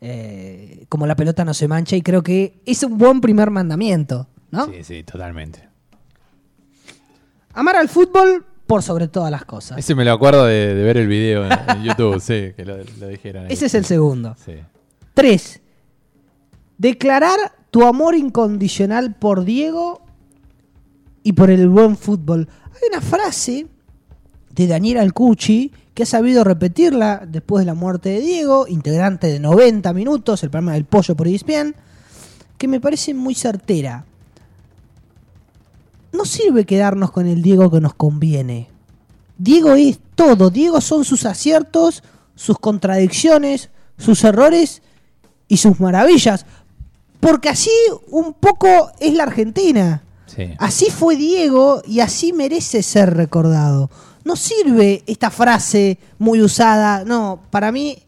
eh, 0.00 0.86
como 0.88 1.06
la 1.06 1.14
pelota 1.16 1.44
no 1.44 1.52
se 1.54 1.68
mancha, 1.68 1.96
y 1.96 2.02
creo 2.02 2.22
que 2.22 2.60
es 2.64 2.82
un 2.82 2.96
buen 2.98 3.20
primer 3.20 3.50
mandamiento, 3.50 4.26
¿no? 4.50 4.66
Sí, 4.66 4.84
sí, 4.84 5.02
totalmente. 5.02 5.68
Amar 7.54 7.76
al 7.76 7.88
fútbol 7.88 8.46
por 8.66 8.82
sobre 8.82 9.08
todas 9.08 9.30
las 9.30 9.44
cosas. 9.44 9.76
Ese 9.76 9.94
me 9.94 10.04
lo 10.04 10.12
acuerdo 10.12 10.46
de, 10.46 10.74
de 10.74 10.82
ver 10.82 10.96
el 10.96 11.06
video 11.06 11.44
en, 11.44 11.52
en 11.52 11.82
YouTube, 11.84 12.18
sí, 12.20 12.52
que 12.56 12.64
lo, 12.64 12.78
lo 12.98 13.08
dijeron. 13.08 13.44
ahí. 13.46 13.52
Ese 13.52 13.66
es 13.66 13.74
el 13.74 13.84
segundo. 13.84 14.34
Sí. 14.42 14.54
Tres, 15.12 15.60
declarar 16.78 17.38
tu 17.70 17.84
amor 17.84 18.14
incondicional 18.14 19.14
por 19.14 19.44
Diego 19.44 20.02
y 21.22 21.32
por 21.32 21.50
el 21.50 21.68
buen 21.68 21.96
fútbol. 21.96 22.48
Hay 22.74 22.88
una 22.90 23.00
frase 23.00 23.66
de 24.54 24.66
Daniel 24.66 24.98
Alcucci 24.98 25.72
que 25.94 26.04
ha 26.04 26.06
sabido 26.06 26.44
repetirla 26.44 27.24
después 27.26 27.62
de 27.62 27.66
la 27.66 27.74
muerte 27.74 28.10
de 28.10 28.20
Diego, 28.20 28.66
integrante 28.66 29.26
de 29.26 29.40
90 29.40 29.92
minutos, 29.92 30.42
el 30.42 30.50
programa 30.50 30.72
del 30.72 30.84
pollo 30.84 31.14
por 31.14 31.28
ESPN, 31.28 31.74
que 32.56 32.68
me 32.68 32.80
parece 32.80 33.14
muy 33.14 33.34
certera. 33.34 34.04
No 36.12 36.24
sirve 36.24 36.64
quedarnos 36.64 37.10
con 37.10 37.26
el 37.26 37.42
Diego 37.42 37.70
que 37.70 37.80
nos 37.80 37.94
conviene. 37.94 38.68
Diego 39.38 39.74
es 39.74 39.98
todo. 40.14 40.50
Diego 40.50 40.80
son 40.80 41.04
sus 41.04 41.24
aciertos, 41.24 42.02
sus 42.34 42.58
contradicciones, 42.58 43.70
sus 43.98 44.22
errores 44.24 44.82
y 45.48 45.56
sus 45.56 45.80
maravillas. 45.80 46.46
Porque 47.20 47.48
así 47.48 47.70
un 48.08 48.34
poco 48.34 48.92
es 49.00 49.14
la 49.14 49.24
Argentina. 49.24 50.02
Sí. 50.34 50.54
Así 50.58 50.90
fue 50.90 51.16
Diego 51.16 51.82
y 51.86 52.00
así 52.00 52.32
merece 52.32 52.82
ser 52.82 53.14
recordado. 53.14 53.90
No 54.24 54.36
sirve 54.36 55.02
esta 55.06 55.30
frase 55.30 55.98
muy 56.18 56.40
usada. 56.40 57.04
No, 57.04 57.40
para 57.50 57.72
mí 57.72 57.98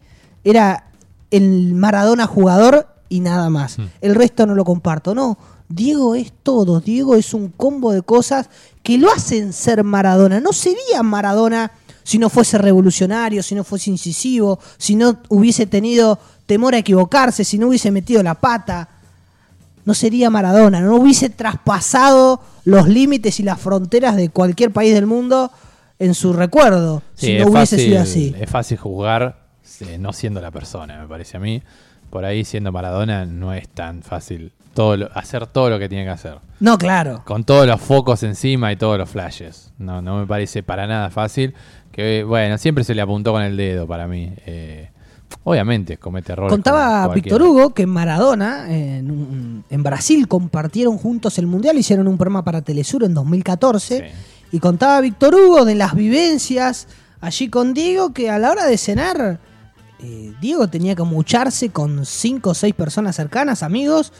era 0.45 0.91
el 1.31 1.75
Maradona 1.75 2.27
jugador 2.27 2.87
y 3.09 3.21
nada 3.21 3.51
más. 3.51 3.79
Hmm. 3.79 3.89
El 4.01 4.15
resto 4.15 4.47
no 4.47 4.55
lo 4.55 4.65
comparto. 4.65 5.15
No, 5.15 5.37
Diego 5.69 6.15
es 6.15 6.33
todo. 6.43 6.81
Diego 6.81 7.17
es 7.17 7.35
un 7.35 7.49
combo 7.49 7.93
de 7.93 8.03
cosas 8.03 8.49
que 8.83 8.99
lo 8.99 9.13
hacen 9.13 9.53
ser 9.53 9.83
Maradona. 9.83 10.41
No 10.41 10.53
sería 10.53 11.03
Maradona 11.03 11.73
si 12.05 12.19
no 12.19 12.29
fuese 12.29 12.59
revolucionario, 12.59 13.43
si 13.43 13.55
no 13.55 13.65
fuese 13.65 13.91
incisivo, 13.91 14.59
si 14.77 14.95
no 14.95 15.19
hubiese 15.31 15.67
tenido 15.67 16.19
temor 16.47 16.75
a 16.75 16.79
equivocarse, 16.79 17.45
si 17.45 17.59
no 17.59 17.69
hubiese 17.69 17.91
metido 17.91 18.23
la 18.23 18.35
pata 18.35 18.89
no 19.85 19.95
sería 19.95 20.31
Maradona, 20.31 20.81
no 20.81 20.97
hubiese 20.97 21.31
traspasado 21.31 22.41
los 22.65 22.89
límites 22.89 23.41
y 23.41 23.43
las 23.43 23.61
fronteras 23.61 24.17
de 24.17 24.29
cualquier 24.31 24.71
país 24.71 24.95
del 24.95 25.07
mundo 25.07 25.51
en 25.99 26.15
su 26.15 26.33
recuerdo, 26.33 27.03
Sí, 27.15 27.27
si 27.27 27.39
no 27.39 27.49
hubiese 27.49 27.77
fácil, 27.77 27.79
sido 27.91 28.01
así. 28.03 28.35
Es 28.39 28.51
fácil 28.51 28.79
jugar 28.79 29.39
eh, 29.81 29.99
no 29.99 30.13
siendo 30.13 30.41
la 30.41 30.51
persona, 30.51 31.01
me 31.01 31.07
parece 31.09 31.37
a 31.37 31.41
mí. 31.41 31.63
Por 32.11 32.25
ahí 32.25 32.45
siendo 32.45 32.71
Maradona 32.73 33.25
no 33.27 33.53
es 33.53 33.69
tan 33.69 34.03
fácil 34.03 34.53
todo 34.73 34.97
lo- 34.97 35.11
hacer 35.17 35.47
todo 35.47 35.71
lo 35.71 35.79
que 35.79 35.89
tiene 35.89 36.05
que 36.05 36.11
hacer. 36.11 36.39
No, 36.61 36.79
claro. 36.79 37.23
Con 37.25 37.45
todos 37.45 37.67
los 37.67 37.81
focos 37.81 38.23
encima 38.23 38.73
y 38.73 38.77
todos 38.77 38.99
los 38.99 39.09
flashes. 39.11 39.73
No, 39.79 40.01
no 40.03 40.19
me 40.19 40.27
parece 40.27 40.63
para 40.63 40.87
nada 40.87 41.11
fácil. 41.11 41.55
Que 41.93 42.25
bueno, 42.25 42.59
siempre 42.59 42.83
se 42.85 42.95
le 42.95 43.03
apuntó 43.03 43.33
con 43.33 43.43
el 43.43 43.57
dedo 43.57 43.87
para 43.87 44.07
mí. 44.09 44.33
Eh, 44.47 44.91
obviamente 45.45 45.97
comete 45.99 46.33
errores. 46.33 46.51
Contaba 46.53 47.09
Víctor. 47.15 47.43
Hugo 47.43 47.75
que 47.75 47.83
en 47.83 47.91
Maradona, 47.91 48.67
en, 48.75 49.11
un- 49.11 49.65
en 49.69 49.83
Brasil, 49.83 50.27
compartieron 50.29 50.97
juntos 50.99 51.39
el 51.39 51.47
Mundial, 51.47 51.77
hicieron 51.77 52.09
un 52.09 52.17
programa 52.17 52.45
para 52.45 52.63
Telesur 52.63 53.05
en 53.05 53.15
2014. 53.15 53.99
Sí. 53.99 54.05
Y 54.53 54.61
contaba 54.61 55.01
Víctor 55.01 55.35
Hugo 55.35 55.65
de 55.65 55.75
las 55.75 55.95
vivencias 55.95 56.87
allí 57.21 57.49
con 57.49 57.75
Diego, 57.75 58.13
que 58.13 58.31
a 58.31 58.39
la 58.39 58.51
hora 58.51 58.67
de 58.67 58.77
cenar, 58.79 59.41
eh, 60.01 60.33
Diego 60.41 60.69
tenía 60.69 60.95
que 60.95 61.03
mucharse 61.03 61.71
con 61.71 62.05
cinco 62.07 62.51
o 62.51 62.55
seis 62.55 62.75
personas 62.75 63.17
cercanas, 63.17 63.63
amigos, 63.63 64.13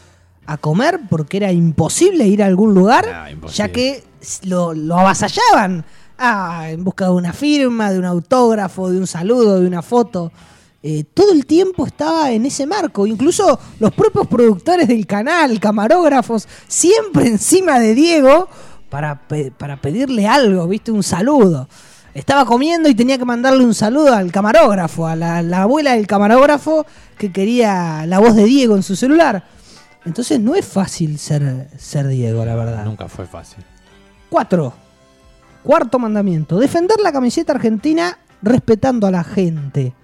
a 0.47 0.57
comer, 0.57 0.99
porque 1.09 1.37
era 1.37 1.51
imposible 1.51 2.27
ir 2.27 2.43
a 2.43 2.47
algún 2.47 2.73
lugar, 2.73 3.05
Ah, 3.11 3.29
ya 3.53 3.69
que 3.69 4.03
lo, 4.43 4.73
lo 4.73 4.97
avasallaban 4.99 5.85
ah, 6.17 6.67
en 6.69 6.83
busca 6.83 7.05
de 7.05 7.11
una 7.11 7.31
firma, 7.33 7.91
de 7.91 7.99
un 7.99 8.05
autógrafo, 8.05 8.89
de 8.91 8.97
un 8.99 9.07
saludo, 9.07 9.59
de 9.61 9.67
una 9.67 9.81
foto. 9.81 10.31
Eh, 10.87 11.03
todo 11.15 11.31
el 11.31 11.47
tiempo 11.47 11.87
estaba 11.87 12.31
en 12.31 12.45
ese 12.45 12.67
marco. 12.67 13.07
Incluso 13.07 13.59
los 13.79 13.91
propios 13.91 14.27
productores 14.27 14.87
del 14.87 15.07
canal, 15.07 15.59
camarógrafos, 15.59 16.47
siempre 16.67 17.25
encima 17.25 17.79
de 17.79 17.95
Diego 17.95 18.47
para, 18.89 19.27
pe- 19.27 19.51
para 19.57 19.81
pedirle 19.81 20.27
algo, 20.27 20.67
¿viste? 20.67 20.91
Un 20.91 21.01
saludo. 21.01 21.67
Estaba 22.13 22.45
comiendo 22.45 22.87
y 22.87 22.93
tenía 22.93 23.17
que 23.17 23.25
mandarle 23.25 23.65
un 23.65 23.73
saludo 23.73 24.13
al 24.13 24.31
camarógrafo, 24.31 25.07
a 25.07 25.15
la, 25.15 25.41
la 25.41 25.63
abuela 25.63 25.95
del 25.95 26.05
camarógrafo 26.05 26.85
que 27.17 27.31
quería 27.33 28.05
la 28.05 28.19
voz 28.19 28.35
de 28.35 28.43
Diego 28.45 28.75
en 28.75 28.83
su 28.83 28.95
celular. 28.95 29.43
Entonces 30.05 30.39
no 30.39 30.53
es 30.53 30.67
fácil 30.67 31.17
ser, 31.17 31.67
ser 31.79 32.07
Diego, 32.07 32.45
la 32.45 32.53
verdad. 32.53 32.85
Nunca 32.85 33.07
fue 33.07 33.25
fácil. 33.25 33.63
Cuatro. 34.29 34.71
Cuarto 35.63 35.97
mandamiento. 35.97 36.59
Defender 36.59 36.99
la 37.01 37.11
camiseta 37.11 37.53
argentina 37.53 38.19
respetando 38.43 39.07
a 39.07 39.11
la 39.11 39.23
gente. 39.23 39.95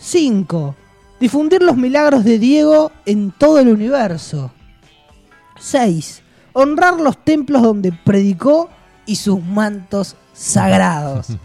Cinco. 0.00 0.74
Difundir 1.20 1.62
los 1.62 1.76
milagros 1.76 2.24
de 2.24 2.38
Diego 2.38 2.90
en 3.04 3.30
todo 3.30 3.58
el 3.58 3.68
universo. 3.68 4.50
6. 5.58 6.22
Honrar 6.54 6.98
los 6.98 7.22
templos 7.22 7.62
donde 7.62 7.92
predicó 7.92 8.70
y 9.04 9.16
sus 9.16 9.44
mantos 9.44 10.16
sagrados. 10.32 11.26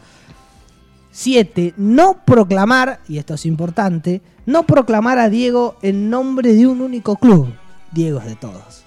7. 1.12 1.74
No 1.78 2.24
proclamar, 2.26 3.02
y 3.08 3.18
esto 3.18 3.34
es 3.34 3.46
importante, 3.46 4.22
no 4.46 4.64
proclamar 4.64 5.20
a 5.20 5.30
Diego 5.30 5.78
en 5.82 6.10
nombre 6.10 6.54
de 6.54 6.68
un 6.68 6.82
único 6.82 7.18
club. 7.18 7.54
Diego 7.92 8.20
es 8.20 8.26
de 8.26 8.36
todos. 8.36 8.85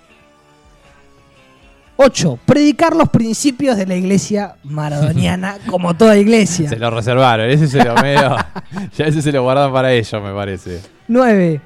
8. 2.00 2.38
Predicar 2.46 2.94
los 2.94 3.08
principios 3.08 3.76
de 3.76 3.84
la 3.84 3.96
iglesia 3.96 4.54
maradoniana 4.62 5.56
como 5.68 5.94
toda 5.94 6.16
iglesia. 6.16 6.68
Se 6.68 6.76
lo 6.76 6.90
reservaron, 6.90 7.50
ese 7.50 7.66
se 7.66 7.82
lo 7.84 7.94
medio. 7.96 8.36
ya 8.96 9.06
ese 9.06 9.20
se 9.20 9.32
lo 9.32 9.42
guardan 9.42 9.72
para 9.72 9.92
ellos, 9.92 10.22
me 10.22 10.32
parece. 10.32 10.80
9. 11.08 11.60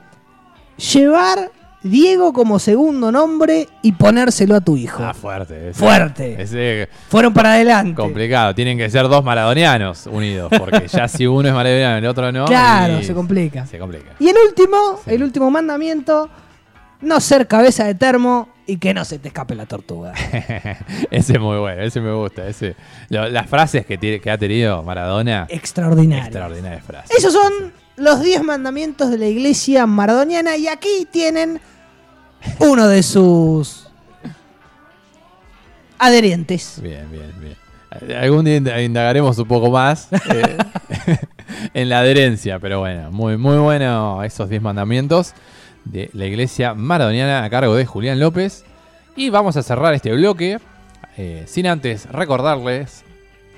Llevar 0.92 1.50
Diego 1.82 2.32
como 2.32 2.58
segundo 2.58 3.10
nombre 3.12 3.68
y 3.82 3.92
ponérselo 3.92 4.54
a 4.54 4.60
tu 4.60 4.76
hijo. 4.76 5.02
Ah, 5.04 5.12
fuerte. 5.12 5.70
ese- 5.70 5.78
Fuerte. 5.78 6.40
Ese 6.42 6.88
Fueron 7.08 7.34
para 7.34 7.52
adelante. 7.54 7.94
complicado. 8.00 8.54
Tienen 8.54 8.78
que 8.78 8.88
ser 8.88 9.08
dos 9.08 9.22
maradonianos 9.24 10.06
unidos. 10.06 10.50
Porque 10.56 10.86
ya 10.88 11.08
si 11.08 11.26
uno 11.26 11.48
es 11.48 11.54
maradoniano 11.54 11.96
y 11.96 11.98
el 11.98 12.06
otro 12.06 12.32
no. 12.32 12.46
Claro, 12.46 13.02
se 13.02 13.12
complica. 13.12 13.66
Se 13.66 13.78
complica. 13.78 14.12
Y 14.18 14.28
el 14.28 14.36
último, 14.48 14.76
Sí. 15.04 15.10
el 15.14 15.22
último 15.24 15.50
mandamiento, 15.50 16.30
no 17.00 17.20
ser 17.20 17.46
cabeza 17.48 17.84
de 17.84 17.96
termo 17.96 18.48
y 18.66 18.76
que 18.78 18.94
no 18.94 19.04
se 19.04 19.18
te 19.18 19.28
escape 19.28 19.54
la 19.54 19.66
tortuga. 19.66 20.12
ese 21.10 21.32
es 21.34 21.40
muy 21.40 21.58
bueno, 21.58 21.82
ese 21.82 22.00
me 22.00 22.12
gusta. 22.12 22.46
Ese. 22.46 22.76
Lo- 23.08 23.28
las 23.28 23.48
frases 23.48 23.84
que, 23.86 23.98
tiene- 23.98 24.20
que 24.20 24.30
ha 24.30 24.38
tenido 24.38 24.82
Maradona, 24.82 25.46
Extraordinario. 25.50 26.24
extraordinarias 26.24 26.84
frases. 26.84 27.16
Esos 27.16 27.32
son 27.32 27.72
los 27.96 28.22
10 28.22 28.42
mandamientos 28.44 29.10
de 29.10 29.18
la 29.18 29.26
iglesia 29.26 29.86
maradoniana 29.86 30.56
y 30.56 30.68
aquí 30.68 31.06
tienen 31.10 31.60
uno 32.60 32.88
de 32.88 33.02
sus 33.02 33.88
adherentes. 35.98 36.80
Bien, 36.82 37.10
bien, 37.10 37.32
bien. 37.40 37.56
Algún 38.18 38.44
día 38.44 38.56
ind- 38.58 38.84
indagaremos 38.84 39.38
un 39.38 39.46
poco 39.46 39.70
más 39.70 40.08
eh, 40.12 40.56
en 41.74 41.88
la 41.88 41.98
adherencia, 42.00 42.58
pero 42.58 42.80
bueno, 42.80 43.10
muy, 43.12 43.36
muy 43.36 43.58
bueno 43.58 44.22
esos 44.24 44.48
10 44.48 44.62
mandamientos 44.62 45.34
de 45.84 46.10
la 46.12 46.26
iglesia 46.26 46.74
maradoniana 46.74 47.44
a 47.44 47.50
cargo 47.50 47.74
de 47.74 47.86
Julián 47.86 48.20
López. 48.20 48.64
Y 49.16 49.30
vamos 49.30 49.56
a 49.56 49.62
cerrar 49.62 49.94
este 49.94 50.12
bloque, 50.12 50.58
eh, 51.16 51.44
sin 51.46 51.66
antes 51.66 52.06
recordarles 52.10 53.04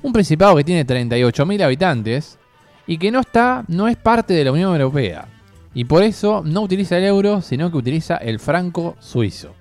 Un 0.02 0.14
principado 0.14 0.56
que 0.56 0.64
tiene 0.64 0.86
38.000 0.86 1.64
habitantes 1.64 2.40
y 2.88 2.98
que 2.98 3.12
no 3.12 3.20
está, 3.20 3.64
no 3.68 3.88
es 3.88 3.98
parte 3.98 4.34
de 4.34 4.46
la 4.46 4.52
Unión 4.52 4.72
Europea. 4.72 5.28
Y 5.76 5.86
por 5.86 6.02
eso 6.02 6.42
no 6.44 6.62
utiliza 6.62 6.98
el 6.98 7.04
euro, 7.04 7.42
sino 7.42 7.70
que 7.70 7.78
utiliza 7.78 8.18
el 8.18 8.40
franco 8.40 8.96
suizo. 9.00 9.54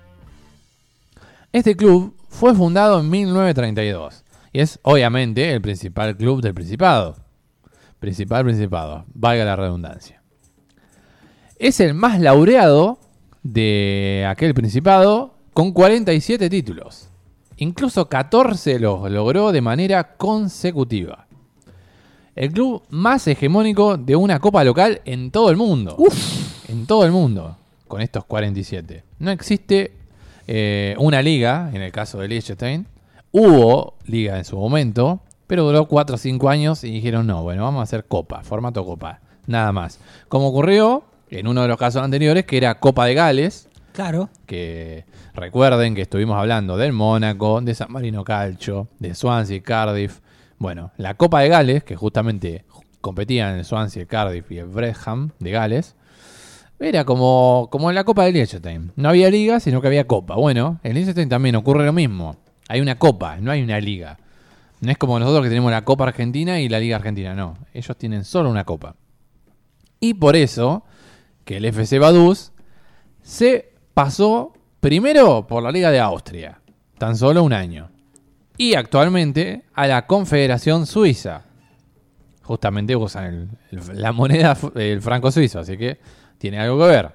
Este 1.53 1.75
club 1.75 2.16
fue 2.29 2.53
fundado 2.53 2.99
en 2.99 3.09
1932 3.09 4.23
y 4.53 4.59
es 4.59 4.79
obviamente 4.83 5.51
el 5.51 5.61
principal 5.61 6.15
club 6.15 6.41
del 6.41 6.53
Principado. 6.53 7.15
Principal 7.99 8.43
Principado, 8.43 9.05
valga 9.13 9.45
la 9.45 9.55
redundancia. 9.55 10.21
Es 11.57 11.79
el 11.79 11.93
más 11.93 12.19
laureado 12.19 12.99
de 13.43 14.25
aquel 14.27 14.53
Principado 14.53 15.35
con 15.53 15.71
47 15.71 16.49
títulos. 16.49 17.09
Incluso 17.57 18.07
14 18.07 18.79
los 18.79 19.09
logró 19.09 19.51
de 19.51 19.61
manera 19.61 20.15
consecutiva. 20.15 21.27
El 22.35 22.51
club 22.51 22.83
más 22.89 23.27
hegemónico 23.27 23.97
de 23.97 24.15
una 24.15 24.39
copa 24.39 24.63
local 24.63 25.01
en 25.05 25.31
todo 25.31 25.49
el 25.49 25.57
mundo. 25.57 25.97
En 26.67 26.85
todo 26.85 27.03
el 27.03 27.11
mundo, 27.11 27.57
con 27.87 28.01
estos 28.01 28.25
47. 28.25 29.03
No 29.17 29.31
existe 29.31 29.96
eh, 30.47 30.95
una 30.97 31.21
liga, 31.21 31.69
en 31.73 31.81
el 31.81 31.91
caso 31.91 32.19
de 32.19 32.27
Liechtenstein. 32.27 32.87
Hubo 33.31 33.95
liga 34.05 34.37
en 34.37 34.45
su 34.45 34.57
momento, 34.57 35.19
pero 35.45 35.63
duró 35.63 35.85
4 35.87 36.15
o 36.15 36.17
5 36.17 36.49
años 36.49 36.83
y 36.83 36.91
dijeron, 36.91 37.27
no, 37.27 37.43
bueno, 37.43 37.63
vamos 37.63 37.81
a 37.81 37.83
hacer 37.83 38.05
copa, 38.05 38.43
formato 38.43 38.85
copa, 38.85 39.19
nada 39.45 39.71
más. 39.71 39.99
Como 40.29 40.47
ocurrió 40.47 41.03
en 41.29 41.47
uno 41.47 41.61
de 41.61 41.67
los 41.67 41.77
casos 41.77 42.01
anteriores, 42.01 42.45
que 42.45 42.57
era 42.57 42.79
Copa 42.79 43.05
de 43.05 43.13
Gales, 43.13 43.67
Claro. 43.93 44.29
que 44.45 45.05
recuerden 45.33 45.95
que 45.95 46.03
estuvimos 46.03 46.37
hablando 46.37 46.77
del 46.77 46.93
Mónaco, 46.93 47.59
de 47.61 47.75
San 47.75 47.91
Marino 47.91 48.23
Calcio, 48.23 48.87
de 48.99 49.13
Swansea, 49.15 49.61
Cardiff. 49.61 50.19
Bueno, 50.57 50.91
la 50.97 51.15
Copa 51.15 51.41
de 51.41 51.49
Gales, 51.49 51.83
que 51.83 51.95
justamente 51.95 52.63
competían 53.01 53.55
el 53.55 53.65
Swansea, 53.65 54.03
el 54.03 54.07
Cardiff 54.07 54.51
y 54.51 54.59
el 54.59 54.67
Brexham 54.67 55.31
de 55.39 55.51
Gales, 55.51 55.95
era 56.79 57.05
como, 57.05 57.67
como 57.71 57.89
en 57.89 57.95
la 57.95 58.03
Copa 58.03 58.23
de 58.25 58.31
Liechtenstein. 58.31 58.91
No 58.95 59.09
había 59.09 59.29
liga, 59.29 59.59
sino 59.59 59.81
que 59.81 59.87
había 59.87 60.05
Copa. 60.05 60.35
Bueno, 60.35 60.79
en 60.83 60.93
Liechtenstein 60.93 61.29
también 61.29 61.55
ocurre 61.55 61.85
lo 61.85 61.93
mismo. 61.93 62.37
Hay 62.69 62.81
una 62.81 62.99
Copa, 62.99 63.37
no 63.37 63.51
hay 63.51 63.61
una 63.63 63.79
liga. 63.79 64.17
No 64.79 64.91
es 64.91 64.97
como 64.97 65.17
nosotros 65.17 65.43
que 65.43 65.49
tenemos 65.49 65.71
la 65.71 65.83
Copa 65.83 66.05
Argentina 66.05 66.59
y 66.59 66.69
la 66.69 66.79
Liga 66.79 66.97
Argentina, 66.97 67.33
no. 67.33 67.57
Ellos 67.73 67.97
tienen 67.97 68.23
solo 68.23 68.49
una 68.49 68.63
Copa. 68.63 68.95
Y 69.99 70.13
por 70.13 70.35
eso 70.35 70.83
que 71.45 71.57
el 71.57 71.65
FC 71.65 71.97
Vaduz 71.97 72.51
se 73.23 73.73
pasó 73.93 74.53
primero 74.79 75.47
por 75.47 75.63
la 75.63 75.71
Liga 75.71 75.89
de 75.89 75.99
Austria, 75.99 76.61
tan 76.99 77.17
solo 77.17 77.43
un 77.43 77.53
año, 77.53 77.89
y 78.57 78.75
actualmente 78.75 79.63
a 79.73 79.87
la 79.87 80.05
Confederación 80.05 80.85
Suiza. 80.85 81.43
Justamente 82.43 82.95
usan 82.95 83.57
la 83.71 84.11
moneda, 84.11 84.57
el 84.75 85.01
franco 85.01 85.31
suizo, 85.31 85.59
así 85.59 85.77
que 85.77 85.99
tiene 86.37 86.59
algo 86.59 86.77
que 86.79 86.85
ver. 86.85 87.11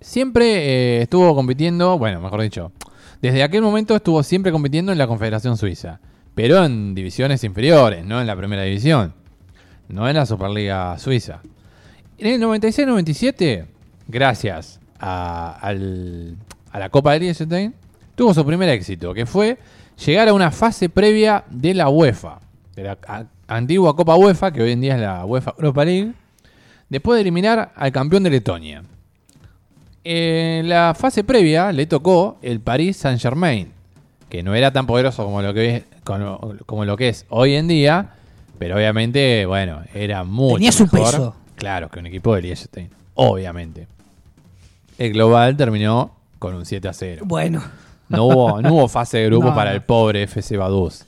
Siempre 0.00 0.44
eh, 0.46 1.02
estuvo 1.02 1.34
compitiendo, 1.34 1.98
bueno, 1.98 2.20
mejor 2.20 2.42
dicho, 2.42 2.72
desde 3.20 3.42
aquel 3.42 3.62
momento 3.62 3.94
estuvo 3.94 4.22
siempre 4.22 4.50
compitiendo 4.50 4.90
en 4.90 4.98
la 4.98 5.06
Confederación 5.06 5.56
Suiza, 5.56 6.00
pero 6.34 6.64
en 6.64 6.94
divisiones 6.94 7.44
inferiores, 7.44 8.04
no 8.04 8.20
en 8.20 8.26
la 8.26 8.34
primera 8.34 8.62
división, 8.62 9.14
no 9.88 10.08
en 10.08 10.16
la 10.16 10.26
Superliga 10.26 10.98
Suiza. 10.98 11.40
En 12.18 12.26
el 12.26 12.40
96-97, 12.40 13.66
gracias 14.08 14.80
a, 14.98 15.72
la 16.74 16.88
Copa 16.88 17.12
de 17.12 17.20
Liechtenstein, 17.20 17.74
tuvo 18.14 18.34
su 18.34 18.44
primer 18.44 18.68
éxito, 18.70 19.14
que 19.14 19.26
fue 19.26 19.58
llegar 20.04 20.28
a 20.28 20.32
una 20.32 20.50
fase 20.50 20.88
previa 20.88 21.44
de 21.48 21.74
la 21.74 21.88
UEFA, 21.88 22.40
de 22.74 22.82
la 22.82 22.98
antigua 23.46 23.94
Copa 23.94 24.16
UEFA, 24.16 24.52
que 24.52 24.62
hoy 24.62 24.72
en 24.72 24.80
día 24.80 24.94
es 24.96 25.00
la 25.00 25.24
UEFA 25.24 25.54
Europa 25.56 25.84
League, 25.84 26.12
después 26.92 27.16
de 27.16 27.22
eliminar 27.22 27.72
al 27.74 27.90
campeón 27.90 28.22
de 28.22 28.28
Letonia. 28.30 28.84
En 30.04 30.68
la 30.68 30.94
fase 30.94 31.24
previa 31.24 31.72
le 31.72 31.86
tocó 31.86 32.36
el 32.42 32.60
Paris 32.60 32.98
Saint-Germain, 32.98 33.72
que 34.28 34.42
no 34.42 34.54
era 34.54 34.72
tan 34.72 34.86
poderoso 34.86 35.24
como 35.24 35.40
lo 35.40 35.54
que, 35.54 35.76
es, 35.76 35.84
como, 36.04 36.54
como 36.66 36.84
lo 36.84 36.96
que 36.98 37.08
es 37.08 37.24
hoy 37.30 37.54
en 37.54 37.66
día, 37.66 38.10
pero 38.58 38.76
obviamente, 38.76 39.46
bueno, 39.46 39.80
era 39.94 40.22
mucho 40.24 40.56
Tenía 40.56 40.72
su 40.72 40.84
mejor, 40.84 41.10
peso. 41.10 41.36
Claro, 41.56 41.88
que 41.88 41.98
un 41.98 42.06
equipo 42.06 42.34
de 42.34 42.42
Liechtenstein, 42.42 42.90
obviamente. 43.14 43.86
El 44.98 45.14
global 45.14 45.56
terminó 45.56 46.10
con 46.38 46.54
un 46.54 46.66
7 46.66 46.88
a 46.88 46.92
0. 46.92 47.22
Bueno. 47.24 47.62
No 48.10 48.24
hubo, 48.24 48.60
no 48.60 48.74
hubo 48.74 48.88
fase 48.88 49.16
de 49.16 49.26
grupo 49.26 49.46
No, 49.48 49.54
para 49.54 49.72
el 49.72 49.80
pobre 49.80 50.24
FC 50.24 50.58
Vaduz. 50.58 51.06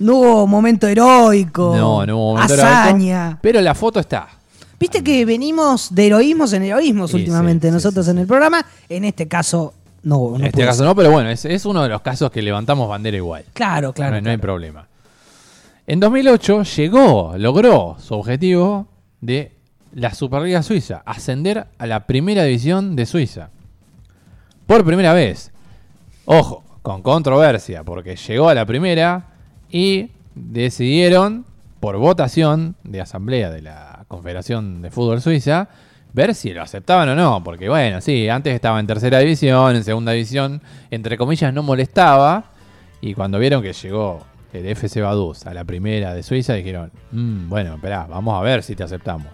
No 0.00 0.16
hubo 0.16 0.46
momento 0.48 0.88
heroico. 0.88 1.76
No, 1.76 2.04
no 2.04 2.16
hubo 2.16 2.34
momento 2.34 2.54
heroico, 2.54 2.72
Hazaña. 2.72 3.38
Pero 3.40 3.60
la 3.60 3.76
foto 3.76 4.00
está. 4.00 4.37
Viste 4.80 5.02
que 5.02 5.24
venimos 5.24 5.94
de 5.94 6.06
heroísmos 6.06 6.52
en 6.52 6.62
heroísmos 6.62 7.10
Sí, 7.10 7.16
últimamente 7.16 7.68
sí, 7.68 7.72
nosotros 7.74 8.04
sí, 8.06 8.10
en 8.12 8.18
el 8.18 8.26
programa. 8.26 8.64
En 8.88 9.04
este 9.04 9.26
caso, 9.26 9.74
no. 10.04 10.30
no 10.30 10.36
en 10.36 10.44
este 10.46 10.64
caso 10.64 10.78
ser. 10.78 10.86
no, 10.86 10.94
pero 10.94 11.10
bueno, 11.10 11.30
es, 11.30 11.44
es 11.44 11.64
uno 11.66 11.82
de 11.82 11.88
los 11.88 12.00
casos 12.02 12.30
que 12.30 12.42
levantamos 12.42 12.88
bandera 12.88 13.16
igual. 13.16 13.44
Claro, 13.54 13.92
claro. 13.92 14.12
no, 14.12 14.16
hay- 14.16 14.22
no 14.22 14.30
hay 14.30 14.36
claro. 14.36 14.40
problema. 14.54 14.86
En 15.86 16.00
2008 16.00 16.62
llegó, 16.64 17.34
logró 17.38 17.96
su 17.98 18.14
objetivo 18.14 18.86
de 19.20 19.52
la 19.94 20.12
Superliga 20.14 20.62
Suiza, 20.62 21.02
ascender 21.06 21.66
a 21.78 21.86
la 21.86 22.06
primera 22.06 22.44
división 22.44 22.94
de 22.94 23.06
Suiza. 23.06 23.48
Por 24.66 24.84
primera 24.84 25.14
vez. 25.14 25.50
Ojo, 26.26 26.62
con 26.82 27.00
controversia, 27.02 27.84
porque 27.84 28.16
llegó 28.16 28.50
a 28.50 28.54
la 28.54 28.66
primera 28.66 29.28
y 29.70 30.10
decidieron, 30.34 31.46
por 31.80 31.96
votación 31.96 32.76
de 32.84 33.00
asamblea 33.00 33.50
de 33.50 33.62
la 33.62 33.87
Confederación 34.08 34.82
de 34.82 34.90
Fútbol 34.90 35.20
Suiza, 35.20 35.68
ver 36.12 36.34
si 36.34 36.52
lo 36.52 36.62
aceptaban 36.62 37.08
o 37.10 37.14
no. 37.14 37.44
Porque 37.44 37.68
bueno, 37.68 38.00
sí, 38.00 38.28
antes 38.28 38.54
estaba 38.54 38.80
en 38.80 38.86
tercera 38.86 39.18
división, 39.18 39.76
en 39.76 39.84
segunda 39.84 40.12
división, 40.12 40.60
entre 40.90 41.16
comillas 41.16 41.52
no 41.52 41.62
molestaba. 41.62 42.44
Y 43.00 43.14
cuando 43.14 43.38
vieron 43.38 43.62
que 43.62 43.72
llegó 43.72 44.20
el 44.52 44.66
FC 44.66 45.00
Vaduz 45.02 45.46
a 45.46 45.54
la 45.54 45.64
primera 45.64 46.14
de 46.14 46.22
Suiza, 46.22 46.54
dijeron, 46.54 46.90
"Mm, 47.12 47.48
bueno, 47.48 47.74
esperá, 47.74 48.06
vamos 48.08 48.34
a 48.38 48.42
ver 48.42 48.62
si 48.62 48.74
te 48.74 48.82
aceptamos. 48.82 49.28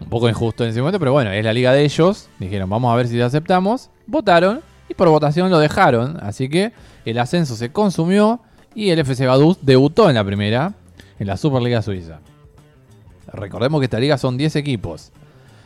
Un 0.00 0.08
poco 0.08 0.28
injusto 0.28 0.64
en 0.64 0.70
ese 0.70 0.80
momento, 0.80 0.98
pero 0.98 1.12
bueno, 1.12 1.30
es 1.32 1.44
la 1.44 1.52
liga 1.52 1.72
de 1.72 1.84
ellos. 1.84 2.28
Dijeron, 2.38 2.70
vamos 2.70 2.92
a 2.92 2.96
ver 2.96 3.08
si 3.08 3.16
te 3.16 3.22
aceptamos. 3.22 3.90
Votaron 4.06 4.60
y 4.88 4.94
por 4.94 5.08
votación 5.08 5.50
lo 5.50 5.58
dejaron. 5.58 6.18
Así 6.22 6.48
que 6.48 6.72
el 7.04 7.18
ascenso 7.18 7.56
se 7.56 7.72
consumió 7.72 8.40
y 8.74 8.90
el 8.90 8.98
FC 9.00 9.26
Vaduz 9.26 9.58
debutó 9.60 10.08
en 10.08 10.14
la 10.14 10.24
primera, 10.24 10.72
en 11.18 11.26
la 11.26 11.36
Superliga 11.36 11.82
Suiza. 11.82 12.20
Recordemos 13.32 13.80
que 13.80 13.84
esta 13.84 14.00
liga 14.00 14.18
son 14.18 14.36
10 14.36 14.56
equipos. 14.56 15.12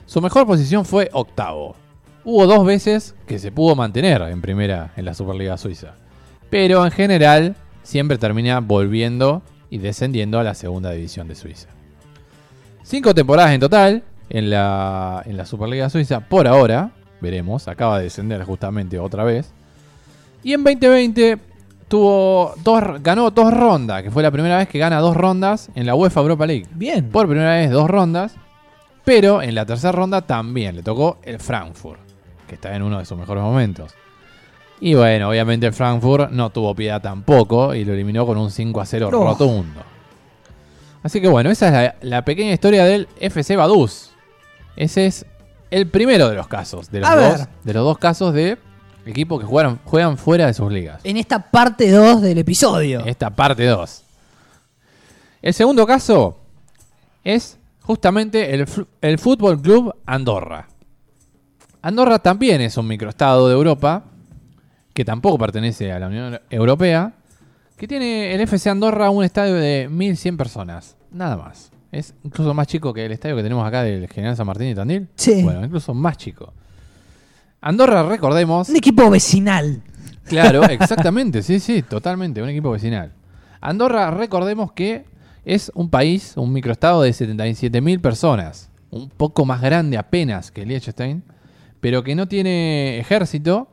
Su 0.06 0.20
mejor 0.20 0.46
posición 0.46 0.84
fue 0.84 1.08
octavo. 1.12 1.76
Hubo 2.24 2.46
dos 2.46 2.64
veces 2.64 3.14
que 3.26 3.38
se 3.38 3.50
pudo 3.50 3.74
mantener 3.74 4.22
en 4.22 4.42
primera 4.42 4.92
en 4.96 5.04
la 5.04 5.14
Superliga 5.14 5.56
Suiza. 5.56 5.94
Pero 6.50 6.84
en 6.84 6.90
general 6.90 7.56
siempre 7.82 8.18
termina 8.18 8.60
volviendo 8.60 9.42
y 9.70 9.78
descendiendo 9.78 10.38
a 10.38 10.44
la 10.44 10.54
segunda 10.54 10.90
división 10.90 11.28
de 11.28 11.34
Suiza. 11.34 11.68
Cinco 12.82 13.14
temporadas 13.14 13.52
en 13.52 13.60
total 13.60 14.02
en 14.28 14.50
la, 14.50 15.22
en 15.26 15.36
la 15.36 15.46
Superliga 15.46 15.90
Suiza 15.90 16.20
por 16.20 16.46
ahora. 16.46 16.90
Veremos, 17.20 17.68
acaba 17.68 17.98
de 17.98 18.04
descender 18.04 18.42
justamente 18.44 18.98
otra 18.98 19.24
vez. 19.24 19.52
Y 20.42 20.54
en 20.54 20.64
2020 20.64 21.38
tuvo 21.88 22.54
dos, 22.62 22.82
ganó 23.02 23.30
dos 23.30 23.52
rondas, 23.52 24.02
que 24.02 24.10
fue 24.10 24.22
la 24.22 24.30
primera 24.30 24.56
vez 24.58 24.68
que 24.68 24.78
gana 24.78 24.98
dos 25.00 25.16
rondas 25.16 25.70
en 25.74 25.86
la 25.86 25.94
UEFA 25.94 26.20
Europa 26.20 26.46
League. 26.46 26.66
Bien. 26.74 27.08
Por 27.10 27.26
primera 27.28 27.50
vez 27.56 27.70
dos 27.70 27.88
rondas, 27.88 28.34
pero 29.04 29.42
en 29.42 29.54
la 29.54 29.66
tercera 29.66 29.92
ronda 29.92 30.22
también 30.22 30.76
le 30.76 30.82
tocó 30.82 31.18
el 31.22 31.38
Frankfurt, 31.38 32.00
que 32.48 32.54
está 32.54 32.74
en 32.74 32.82
uno 32.82 32.98
de 32.98 33.04
sus 33.04 33.18
mejores 33.18 33.42
momentos. 33.42 33.92
Y 34.80 34.94
bueno, 34.94 35.28
obviamente 35.28 35.66
el 35.66 35.72
Frankfurt 35.72 36.30
no 36.32 36.50
tuvo 36.50 36.74
piedad 36.74 37.00
tampoco 37.00 37.74
y 37.74 37.84
lo 37.84 37.92
eliminó 37.92 38.26
con 38.26 38.36
un 38.38 38.50
5 38.50 38.80
a 38.80 38.86
0 38.86 39.10
Oh. 39.12 39.24
rotundo. 39.24 39.82
Así 41.04 41.20
que 41.20 41.28
bueno, 41.28 41.50
esa 41.50 41.66
es 41.68 41.72
la, 41.72 41.94
la 42.16 42.24
pequeña 42.24 42.52
historia 42.52 42.84
del 42.84 43.08
FC 43.20 43.56
Vaduz. 43.56 44.10
Ese 44.76 45.06
es 45.06 45.26
el 45.70 45.88
primero 45.88 46.28
de 46.28 46.36
los 46.36 46.48
casos, 46.48 46.90
de 46.90 47.00
los, 47.00 47.08
A 47.08 47.16
dos, 47.16 47.38
ver. 47.38 47.48
de 47.64 47.74
los 47.74 47.84
dos 47.84 47.98
casos 47.98 48.32
de 48.34 48.58
equipos 49.06 49.40
que 49.40 49.46
jugaron, 49.46 49.80
juegan 49.84 50.16
fuera 50.16 50.46
de 50.46 50.54
sus 50.54 50.70
ligas. 50.72 51.00
En 51.04 51.16
esta 51.16 51.50
parte 51.50 51.90
2 51.90 52.22
del 52.22 52.38
episodio. 52.38 53.04
Esta 53.04 53.30
parte 53.30 53.64
2. 53.66 54.02
El 55.42 55.54
segundo 55.54 55.86
caso 55.86 56.38
es 57.24 57.58
justamente 57.82 58.54
el, 58.54 58.66
el 59.00 59.18
Fútbol 59.18 59.60
Club 59.60 59.94
Andorra. 60.06 60.68
Andorra 61.82 62.20
también 62.20 62.60
es 62.60 62.76
un 62.76 62.86
microestado 62.86 63.48
de 63.48 63.54
Europa 63.54 64.04
que 64.94 65.04
tampoco 65.04 65.38
pertenece 65.38 65.90
a 65.90 65.98
la 65.98 66.06
Unión 66.06 66.40
Europea, 66.50 67.14
que 67.76 67.88
tiene 67.88 68.34
el 68.34 68.40
FC 68.42 68.70
Andorra 68.70 69.10
un 69.10 69.24
estadio 69.24 69.54
de 69.54 69.88
1100 69.90 70.36
personas, 70.36 70.96
nada 71.10 71.36
más. 71.36 71.72
Es 71.90 72.14
incluso 72.22 72.54
más 72.54 72.66
chico 72.66 72.94
que 72.94 73.04
el 73.04 73.12
estadio 73.12 73.36
que 73.36 73.42
tenemos 73.42 73.66
acá 73.66 73.82
del 73.82 74.08
General 74.08 74.36
San 74.36 74.46
Martín 74.46 74.68
y 74.68 74.74
Tandil. 74.74 75.08
Sí. 75.14 75.42
Bueno, 75.42 75.64
incluso 75.64 75.92
más 75.92 76.16
chico. 76.16 76.52
Andorra, 77.62 78.02
recordemos, 78.02 78.68
Un 78.68 78.76
equipo 78.76 79.08
vecinal. 79.08 79.82
Claro, 80.24 80.64
exactamente, 80.68 81.42
sí, 81.42 81.60
sí, 81.60 81.82
totalmente, 81.82 82.42
un 82.42 82.48
equipo 82.48 82.70
vecinal. 82.72 83.12
Andorra, 83.60 84.10
recordemos 84.10 84.72
que 84.72 85.04
es 85.44 85.70
un 85.74 85.88
país, 85.88 86.34
un 86.36 86.52
microestado 86.52 87.02
de 87.02 87.10
77.000 87.12 88.00
personas, 88.00 88.68
un 88.90 89.08
poco 89.08 89.44
más 89.46 89.60
grande 89.62 89.96
apenas 89.96 90.50
que 90.50 90.66
Liechtenstein, 90.66 91.22
pero 91.80 92.02
que 92.02 92.14
no 92.14 92.26
tiene 92.28 92.98
ejército 92.98 93.68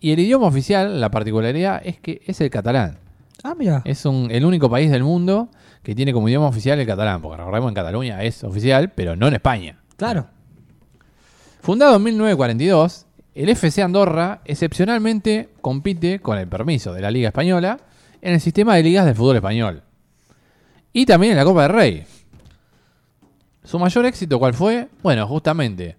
y 0.00 0.12
el 0.12 0.20
idioma 0.20 0.46
oficial, 0.46 1.00
la 1.00 1.10
particularidad 1.10 1.80
es 1.84 1.98
que 2.00 2.22
es 2.26 2.40
el 2.40 2.50
catalán. 2.50 2.98
Ah, 3.44 3.54
mira. 3.56 3.82
Es 3.84 4.04
un- 4.04 4.30
el 4.30 4.44
único 4.44 4.70
país 4.70 4.90
del 4.90 5.02
mundo 5.02 5.48
que 5.82 5.94
tiene 5.96 6.12
como 6.12 6.28
idioma 6.28 6.46
oficial 6.46 6.78
el 6.78 6.86
catalán, 6.86 7.20
porque 7.20 7.38
recordemos 7.38 7.68
en 7.70 7.74
Cataluña 7.74 8.22
es 8.22 8.44
oficial, 8.44 8.92
pero 8.92 9.16
no 9.16 9.26
en 9.26 9.34
España. 9.34 9.80
Claro. 9.96 10.26
Fundado 11.60 11.96
en 11.96 12.02
1942, 12.04 13.06
el 13.34 13.48
FC 13.48 13.82
Andorra 13.82 14.42
excepcionalmente 14.44 15.50
compite 15.60 16.20
con 16.20 16.38
el 16.38 16.48
permiso 16.48 16.92
de 16.92 17.00
la 17.00 17.10
Liga 17.10 17.28
Española 17.28 17.78
en 18.20 18.34
el 18.34 18.40
sistema 18.40 18.76
de 18.76 18.82
ligas 18.82 19.06
del 19.06 19.14
fútbol 19.14 19.36
español. 19.36 19.82
Y 20.92 21.06
también 21.06 21.32
en 21.32 21.38
la 21.38 21.44
Copa 21.44 21.62
del 21.62 21.72
Rey. 21.72 22.04
¿Su 23.64 23.78
mayor 23.78 24.04
éxito 24.06 24.38
cuál 24.38 24.54
fue? 24.54 24.88
Bueno, 25.02 25.26
justamente 25.26 25.96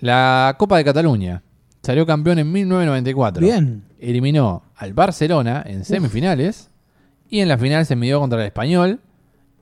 la 0.00 0.54
Copa 0.58 0.76
de 0.76 0.84
Cataluña. 0.84 1.42
Salió 1.82 2.06
campeón 2.06 2.38
en 2.38 2.52
1994. 2.52 3.42
Bien. 3.42 3.84
Eliminó 3.98 4.64
al 4.76 4.92
Barcelona 4.92 5.62
en 5.66 5.84
semifinales 5.84 6.70
y 7.28 7.40
en 7.40 7.48
la 7.48 7.58
final 7.58 7.86
se 7.86 7.96
midió 7.96 8.20
contra 8.20 8.40
el 8.40 8.46
Español, 8.46 9.00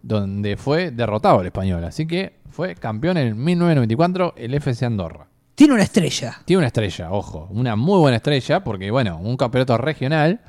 donde 0.02 0.56
fue 0.56 0.90
derrotado 0.90 1.40
el 1.40 1.46
Español. 1.46 1.84
Así 1.84 2.06
que 2.06 2.36
fue 2.50 2.74
campeón 2.74 3.16
en 3.16 3.42
1994 3.42 4.34
el 4.36 4.54
FC 4.54 4.84
Andorra. 4.84 5.28
Tiene 5.56 5.72
una 5.72 5.84
estrella. 5.84 6.42
Tiene 6.44 6.58
una 6.58 6.66
estrella, 6.66 7.10
ojo, 7.10 7.48
una 7.50 7.76
muy 7.76 7.98
buena 7.98 8.18
estrella, 8.18 8.62
porque 8.62 8.90
bueno, 8.90 9.18
un 9.18 9.38
campeonato 9.38 9.78
regional 9.78 10.40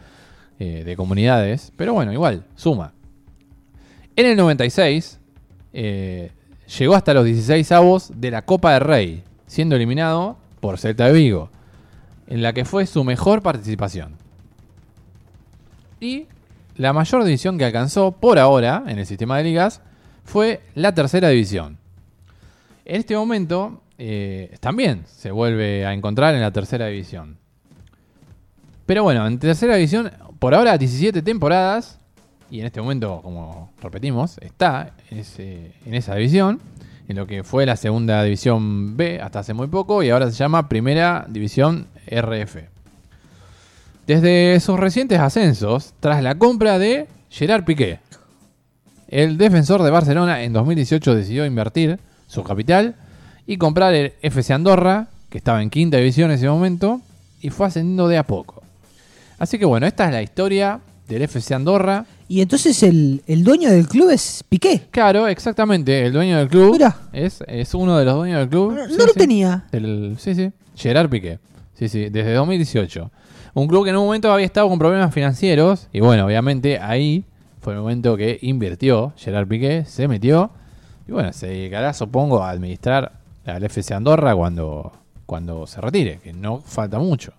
eh, 0.59 0.83
de 0.85 0.95
comunidades, 0.97 1.71
pero 1.77 1.93
bueno, 1.93 2.11
igual, 2.11 2.43
suma. 2.55 2.93
En 4.17 4.25
el 4.25 4.35
96 4.35 5.17
eh, 5.71 6.31
llegó 6.77 6.93
hasta 6.93 7.13
los 7.13 7.23
16 7.23 7.71
avos 7.71 8.11
de 8.15 8.31
la 8.31 8.41
Copa 8.41 8.73
del 8.73 8.81
Rey, 8.81 9.23
siendo 9.45 9.77
eliminado 9.77 10.37
por 10.59 10.77
Celta 10.77 11.05
de 11.05 11.13
Vigo, 11.13 11.51
en 12.27 12.41
la 12.41 12.51
que 12.51 12.65
fue 12.65 12.85
su 12.85 13.05
mejor 13.05 13.41
participación. 13.41 14.17
Y 16.01 16.25
la 16.75 16.91
mayor 16.91 17.23
división 17.23 17.57
que 17.57 17.63
alcanzó 17.63 18.11
por 18.11 18.39
ahora 18.39 18.83
en 18.87 18.99
el 18.99 19.05
sistema 19.05 19.37
de 19.37 19.45
ligas 19.45 19.79
fue 20.25 20.59
la 20.75 20.93
tercera 20.93 21.29
división. 21.29 21.77
En 22.83 22.97
este 22.97 23.15
momento 23.15 23.81
eh, 23.97 24.55
también 24.59 25.03
se 25.07 25.31
vuelve 25.31 25.85
a 25.85 25.93
encontrar 25.93 26.35
en 26.35 26.41
la 26.41 26.51
tercera 26.51 26.87
división. 26.87 27.37
Pero 28.85 29.03
bueno, 29.03 29.25
en 29.27 29.37
tercera 29.39 29.75
división, 29.75 30.11
por 30.39 30.53
ahora 30.55 30.77
17 30.77 31.21
temporadas, 31.21 31.99
y 32.49 32.59
en 32.61 32.65
este 32.67 32.79
momento, 32.81 33.19
como 33.21 33.71
repetimos, 33.81 34.37
está 34.39 34.93
ese- 35.09 35.73
en 35.85 35.93
esa 35.93 36.15
división, 36.15 36.61
en 37.09 37.15
lo 37.17 37.27
que 37.27 37.43
fue 37.43 37.65
la 37.65 37.75
segunda 37.75 38.23
división 38.23 38.95
B 38.95 39.19
hasta 39.21 39.39
hace 39.39 39.53
muy 39.53 39.67
poco, 39.67 40.03
y 40.03 40.09
ahora 40.09 40.29
se 40.31 40.37
llama 40.37 40.69
Primera 40.69 41.25
División 41.27 41.87
RF. 42.05 42.69
Desde 44.05 44.59
sus 44.61 44.79
recientes 44.79 45.19
ascensos, 45.19 45.93
tras 45.99 46.23
la 46.23 46.35
compra 46.35 46.79
de 46.79 47.07
Gerard 47.29 47.65
Piqué, 47.65 47.99
el 49.09 49.37
defensor 49.37 49.83
de 49.83 49.91
Barcelona 49.91 50.43
en 50.43 50.53
2018 50.53 51.15
decidió 51.15 51.45
invertir 51.45 51.99
su 52.27 52.43
capital 52.43 52.95
y 53.47 53.57
comprar 53.57 53.93
el 53.95 54.13
FC 54.21 54.53
Andorra, 54.53 55.07
que 55.29 55.37
estaba 55.39 55.61
en 55.63 55.69
quinta 55.69 55.97
división 55.97 56.29
en 56.29 56.35
ese 56.37 56.47
momento, 56.49 57.01
y 57.41 57.49
fue 57.49 57.67
ascendiendo 57.67 58.07
de 58.07 58.17
a 58.17 58.23
poco. 58.23 58.61
Así 59.39 59.57
que 59.57 59.65
bueno, 59.65 59.87
esta 59.87 60.05
es 60.05 60.11
la 60.11 60.21
historia 60.21 60.79
del 61.07 61.21
FC 61.23 61.53
Andorra. 61.55 62.05
Y 62.27 62.41
entonces 62.41 62.83
el, 62.83 63.23
el 63.27 63.43
dueño 63.43 63.69
del 63.69 63.87
club 63.87 64.09
es 64.09 64.43
Piqué. 64.49 64.87
Claro, 64.91 65.27
exactamente, 65.27 66.05
el 66.05 66.11
dueño 66.13 66.37
del 66.37 66.49
club 66.49 66.73
Mirá. 66.73 66.95
es, 67.13 67.41
es 67.47 67.73
uno 67.73 67.97
de 67.97 68.03
los 68.05 68.15
dueños 68.15 68.39
del 68.39 68.49
club. 68.49 68.73
No, 68.73 68.87
Sí, 68.89 68.95
no 68.97 69.05
lo 69.05 69.13
sí. 69.13 69.19
tenía. 69.19 69.65
El- 69.71 70.17
sí, 70.19 70.35
sí. 70.35 70.51
Gerard 70.75 71.09
Piqué. 71.09 71.39
Sí, 71.75 71.87
sí, 71.87 72.09
desde 72.09 72.33
2018. 72.33 73.11
Un 73.53 73.67
club 73.67 73.83
que 73.85 73.91
en 73.91 73.95
un 73.97 74.05
momento 74.05 74.31
había 74.31 74.45
estado 74.45 74.67
con 74.67 74.77
problemas 74.77 75.13
financieros. 75.13 75.87
Y 75.93 75.99
bueno, 76.01 76.25
obviamente 76.25 76.79
ahí 76.79 77.23
fue 77.61 77.73
el 77.73 77.79
momento 77.79 78.17
que 78.17 78.39
invirtió 78.41 79.13
Gerard 79.15 79.47
Piqué, 79.47 79.85
se 79.85 80.07
metió. 80.07 80.51
Y 81.07 81.11
bueno, 81.11 81.31
se 81.31 81.47
dedicará, 81.47 81.93
supongo, 81.93 82.43
a 82.43 82.49
administrar 82.49 83.16
al 83.51 83.63
FC 83.63 83.93
Andorra 83.93 84.35
cuando, 84.35 84.91
cuando 85.25 85.65
se 85.67 85.79
retire, 85.81 86.19
que 86.23 86.33
no 86.33 86.61
falta 86.61 86.99
mucho. 86.99 87.33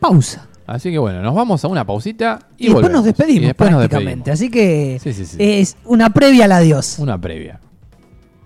Pausa. 0.00 0.46
Así 0.66 0.90
que 0.90 0.98
bueno, 0.98 1.22
nos 1.22 1.34
vamos 1.34 1.64
a 1.64 1.68
una 1.68 1.84
pausita 1.86 2.40
y, 2.56 2.64
Y, 2.64 2.66
después 2.66 2.74
volvemos. 2.74 2.92
nos 2.92 3.04
despedimos 3.04 3.42
Y 3.42 3.46
después 3.46 3.70
nos 3.70 3.78
prácticamente. 3.86 4.30
despedimos. 4.30 4.40
Así 4.40 4.50
que 4.50 4.98
Sí, 5.00 5.12
sí, 5.12 5.26
sí. 5.26 5.36
es 5.38 5.76
una 5.84 6.10
previa 6.10 6.46
al 6.46 6.52
adiós. 6.52 6.98
Una 6.98 7.20
previa. 7.20 7.60